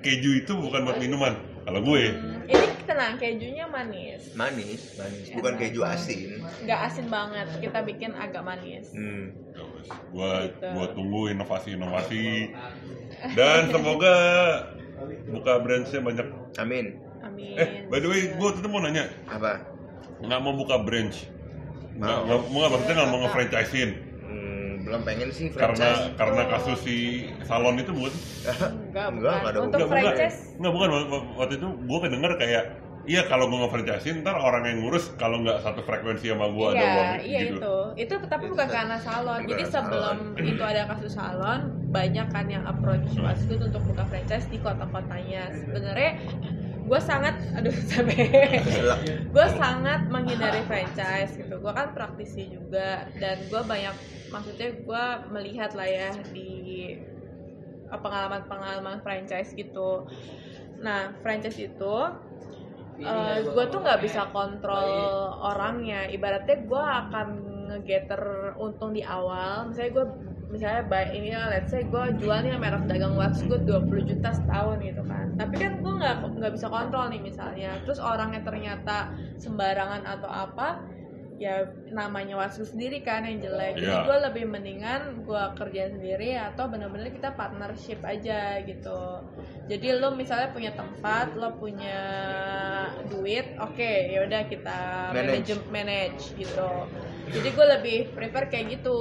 [0.00, 1.34] keju itu bukan buat minuman.
[1.60, 4.32] Kalau gue, Hmm, ini tenang kejunya manis.
[4.32, 5.28] Manis, manis.
[5.30, 6.40] Bukan keju asin.
[6.64, 9.36] nggak asin banget kita bikin agak manis Hmm.
[9.52, 9.64] Ya
[10.10, 10.66] gua Gitu.
[10.66, 12.48] gua tunggu inovasi-inovasi
[13.36, 14.14] dan semoga
[15.28, 16.26] buka branchnya banyak.
[16.56, 16.86] Amin.
[17.20, 19.60] amin Eh, by the way, gua tuh mau nanya, Apa?
[20.18, 21.28] nggak mau buka branch?
[22.00, 22.24] Nggak, Mau.
[22.24, 23.90] nggak, mau nggak maksudnya nggak mau nge-franchisein
[24.22, 26.16] Hmm, belum pengen sih karena franchise.
[26.16, 26.96] karena kasus si
[27.44, 28.14] salon itu bukan?
[28.88, 30.00] enggak Enggak, enggak ada untuk Nggak, bukan.
[30.00, 30.88] franchise Nggak bukan.
[31.36, 32.64] Waktu itu gua kedenger kayak
[33.02, 36.76] Iya kalau gua nge-franchisein ntar orang yang ngurus kalau nggak satu frekuensi sama gua ada
[36.76, 37.56] iya uang iya gitu.
[37.56, 42.46] itu itu tapi bukan karena salon jadi karena sebelum itu ada kasus salon banyak kan
[42.46, 46.10] yang approach Wasgood untuk buka franchise di kota-kotanya sebenarnya
[46.90, 48.18] gue sangat aduh sampai
[49.30, 51.62] gue sangat menghindari franchise gitu.
[51.62, 53.94] Gue kan praktisi juga dan gue banyak
[54.34, 56.98] maksudnya gue melihat lah ya di
[57.86, 60.10] eh, pengalaman-pengalaman franchise gitu.
[60.82, 61.96] Nah franchise itu
[63.54, 64.90] gue tuh nggak bisa kontrol
[65.46, 66.10] orangnya.
[66.10, 67.28] Ibaratnya gue akan
[67.70, 69.70] ngegeter untung di awal.
[69.70, 70.06] Misalnya gue
[70.50, 74.82] misalnya baik ini let's say gue jual nih merek dagang watch gue 20 juta setahun
[74.82, 75.26] gitu kan.
[75.38, 77.78] Tapi kan gue nggak nggak bisa kontrol nih misalnya.
[77.86, 80.82] Terus orangnya ternyata sembarangan atau apa
[81.40, 83.80] ya namanya wasu sendiri kan yang jelek.
[83.80, 84.04] Jadi Iya.
[84.04, 89.24] gue lebih mendingan gue kerjain sendiri atau bener-bener kita partnership aja gitu.
[89.64, 91.96] Jadi lo misalnya punya tempat lo punya
[93.08, 94.78] duit oke ya udah kita
[95.16, 95.48] Manage.
[95.48, 96.68] manage manage gitu
[97.30, 98.98] jadi gue lebih prefer kayak gitu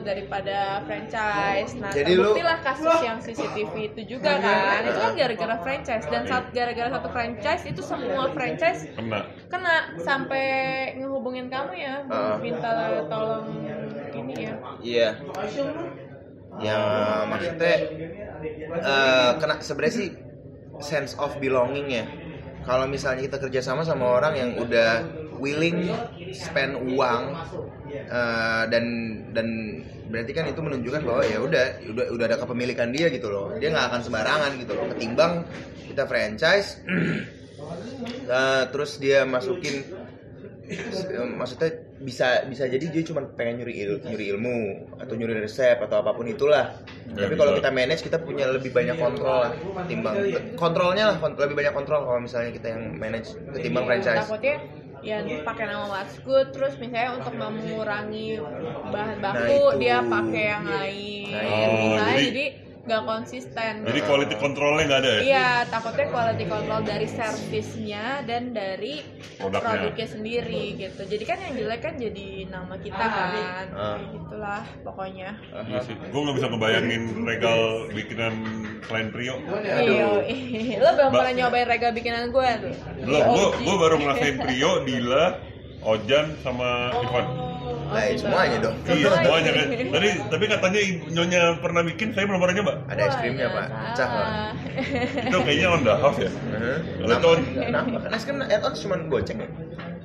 [0.00, 5.56] daripada franchise nah Jadi lu- terbuktilah kasus yang CCTV itu juga kan itu kan gara-gara
[5.58, 9.20] franchise dan saat gara-gara satu franchise itu semua franchise Kena.
[9.46, 10.46] kena sampai
[10.96, 12.38] ngehubungin kamu ya Ah.
[12.38, 12.70] minta
[13.06, 13.50] tolong
[14.12, 15.08] ini ya Iya.
[16.58, 16.78] Ya
[17.24, 17.74] maksudnya
[18.74, 20.08] eh, kena sebenarnya sih
[20.80, 22.04] sense of belonging ya.
[22.62, 25.02] Kalau misalnya kita kerjasama sama orang yang udah
[25.42, 25.78] willing
[26.32, 27.22] spend uang
[28.08, 28.84] eh, dan
[29.36, 29.48] dan
[30.10, 33.46] berarti kan itu menunjukkan bahwa ya udah udah udah ada kepemilikan dia gitu loh.
[33.58, 34.86] Dia nggak akan sembarangan gitu loh.
[34.90, 35.32] Ketimbang
[35.88, 36.68] kita franchise
[38.36, 39.74] eh, terus dia masukin
[40.72, 41.68] eh, maksudnya
[42.02, 44.56] bisa bisa jadi dia cuma pengen nyuri il- nyuri ilmu
[44.98, 46.66] atau nyuri resep atau apa pun itulah
[47.02, 50.22] Ya, tapi kalau kita manage kita punya lebih banyak kontrol lah ketimbang
[50.54, 54.54] kontrolnya lah kont- lebih banyak kontrol kalau misalnya kita yang manage ketimbang Iya, franchise takutnya
[55.02, 58.38] ya pakai nama What's Good terus misalnya untuk mengurangi
[58.88, 59.78] bahan baku Nah, itu.
[59.78, 61.74] dia pakai yang lain Nah, itu.
[61.74, 62.46] misalnya jadi- jadi
[62.82, 65.20] nggak konsisten Jadi quality controlnya nggak ada ya?
[65.22, 69.06] Iya, takutnya quality control dari servisnya dan dari
[69.38, 69.62] Produknya.
[69.62, 71.02] produknya sendiri gitu.
[71.06, 73.66] Jadi kan yang jelek kan jadi nama kita kan.
[73.70, 73.98] Ah.
[74.02, 75.38] Gitulah pokoknya.
[75.70, 75.94] Iya sih.
[75.94, 77.60] Gue nggak bisa ngebayangin regal
[77.94, 78.34] bikinan
[78.82, 79.34] klien Prio.
[80.26, 82.74] Iya, lo belum pernah nyobain regal bikinan gue tuh.
[82.98, 83.22] Belum,
[83.62, 85.38] gue baru ngerasain Prio, Dila,
[85.86, 87.51] Ojan sama Ivan.
[87.92, 88.20] Gitu.
[88.24, 88.76] semuanya dong.
[88.88, 89.66] Iya semuanya kan.
[89.92, 90.80] Tadi tapi katanya
[91.12, 92.72] nyonya pernah bikin, saya belum pernah nyoba.
[92.88, 93.66] Ada es krimnya, Pak.
[93.68, 94.28] Pecah, Pak.
[95.28, 96.30] Itu kayaknya on the house ya.
[96.30, 96.78] Heeh.
[97.02, 97.96] Kalau itu on- Kenapa?
[98.00, 99.48] Kan es krim add-on cuma goceng ya?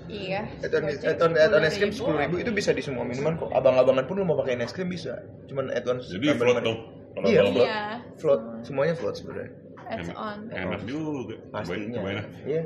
[0.07, 0.41] Iya.
[0.63, 3.49] Add-on add-on add-on es krim sepuluh ribu itu bisa di semua minuman kok.
[3.51, 5.23] Abang-abangan pun lu mau pakai es krim bisa.
[5.47, 6.79] Cuman add-on Jadi float dong.
[7.25, 7.65] Iya, float.
[7.65, 7.81] Iya.
[8.21, 9.51] Float, semuanya float sebenarnya.
[9.87, 10.39] Ads on.
[10.51, 11.35] Enak juga.
[11.49, 11.99] Pastinya.
[12.43, 12.61] Iya.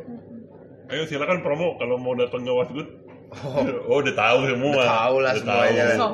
[0.91, 3.00] Ayo silakan promo kalau mau datang ke Wasgood.
[3.31, 3.63] Oh.
[3.87, 4.75] Oh, udah tahu semua.
[4.75, 5.83] Udah tahu lah Udah semuanya.
[5.95, 6.11] tahu.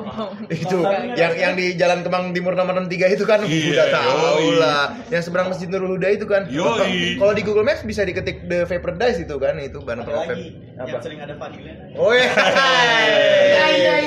[0.48, 0.78] Itu
[1.12, 4.54] yang yang di Jalan Kemang Timur nomor 63 itu kan Iya, udah tahu yoi.
[4.56, 7.18] lah yang seberang Masjid Nurul Huda itu kan Yoi.
[7.18, 10.46] kalau di Google Maps bisa diketik The Vapor Dice itu kan itu bahan vape yang
[10.78, 11.74] apa sering ada vanilnya.
[11.96, 12.30] oh iya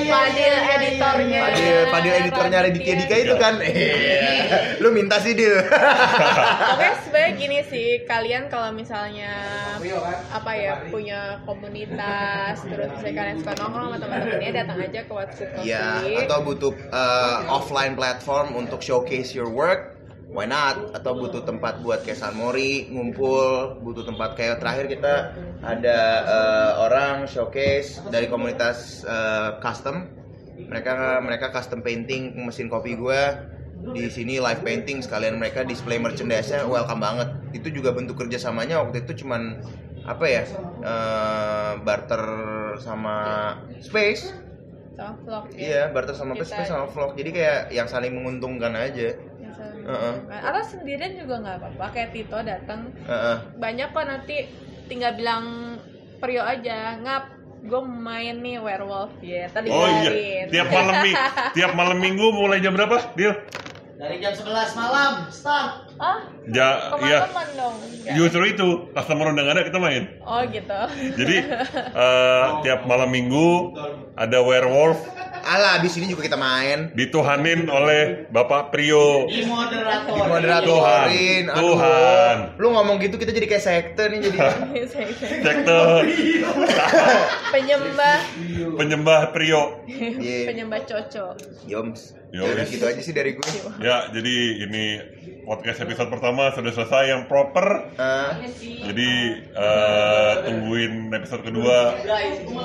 [0.02, 1.40] Fadil editornya.
[1.44, 4.78] Padil, Padil editornya Raditya Dika itu kan Iya.
[4.78, 9.32] lu minta sih Dil Pokoknya sebenarnya gini sih, kalian kalau misalnya
[10.30, 15.50] apa ya punya komunitas, terus misalnya kalian suka nongkrong sama teman-temannya, datang aja ke WhatsApp.
[15.66, 15.86] Iya,
[16.22, 19.98] atau butuh uh, offline platform untuk showcase your work,
[20.30, 20.94] why not?
[20.94, 25.14] Atau butuh tempat buat kayak San Mori ngumpul, butuh tempat kayak terakhir kita
[25.66, 30.06] ada uh, orang showcase dari komunitas uh, custom.
[30.62, 33.50] Mereka mereka custom painting mesin kopi gua
[33.82, 37.34] di sini live painting sekalian mereka display merchandise-nya welcome banget.
[37.50, 39.58] Itu juga bentuk kerjasamanya waktu itu cuman
[40.02, 40.42] apa ya
[40.82, 42.22] uh, barter
[42.76, 43.16] sama
[43.78, 44.32] space
[44.92, 45.58] sama vlog ya.
[45.58, 47.16] Iya, barter sama Kita- Space sama vlog.
[47.16, 49.16] Jadi kayak yang saling menguntungkan aja.
[49.34, 50.12] Yang saling Heeh.
[50.20, 50.40] menguntungkan.
[50.44, 51.86] Atau sendirian juga nggak apa-apa.
[51.90, 53.36] Kayak Tito datang, Heeh.
[53.56, 54.36] banyak kok nanti
[54.84, 55.44] tinggal bilang
[56.18, 57.24] Prio aja ngap
[57.62, 60.94] gue main nih werewolf ya tadi Oh iya, tiap malam
[61.56, 63.00] tiap malam minggu mulai jam berapa?
[63.14, 63.32] Deal?
[64.02, 65.94] Dari jam 11 malam, start.
[66.02, 67.22] ah Ja, iya.
[67.22, 68.14] teman-teman dong Nggak.
[68.18, 70.02] Justru itu, customer ada kita main.
[70.26, 70.80] oh gitu
[71.22, 71.36] Jadi
[71.94, 73.78] eh, tiap malam minggu
[74.18, 74.98] ada werewolf
[75.42, 76.90] Alah, abis ini juga kita main.
[76.94, 79.26] dituhanin oleh Bapak Prio.
[79.26, 80.14] Di moderator.
[80.14, 81.44] Di moderatorin.
[81.50, 81.58] Tuhan.
[81.58, 82.34] Tuhan.
[82.62, 84.38] Lu ngomong gitu kita jadi kayak sekte nih jadi.
[85.46, 86.06] Sektor
[87.50, 88.18] penyembah
[88.78, 89.82] penyembah Prio.
[89.86, 90.50] Iya.
[90.50, 92.21] penyembah coco Yoms.
[92.32, 93.44] Ya udah gitu aja sih dari gue.
[93.84, 94.84] Ya, jadi ini
[95.44, 97.92] podcast episode pertama sudah selesai yang proper.
[97.92, 98.30] Eh,
[98.88, 99.10] Jadi
[99.52, 101.92] eh, tungguin episode kedua.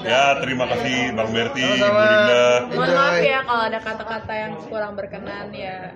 [0.08, 1.84] Ya, terima kasih Bang Berti, Bu.
[1.84, 2.48] Linda.
[2.72, 5.92] mohon maaf ya kalau ada kata-kata yang kurang berkenan ya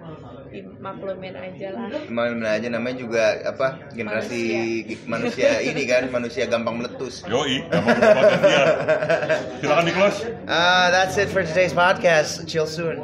[0.83, 7.23] maklumin aja lah Main aja namanya juga apa generasi manusia ini kan manusia gampang meletus.
[7.23, 8.63] Yoi, gampang podcast ya.
[9.63, 10.19] Silakan di close.
[10.51, 12.43] Ah, that's it for today's podcast.
[12.51, 12.99] Chill soon.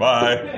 [0.00, 0.50] Bye.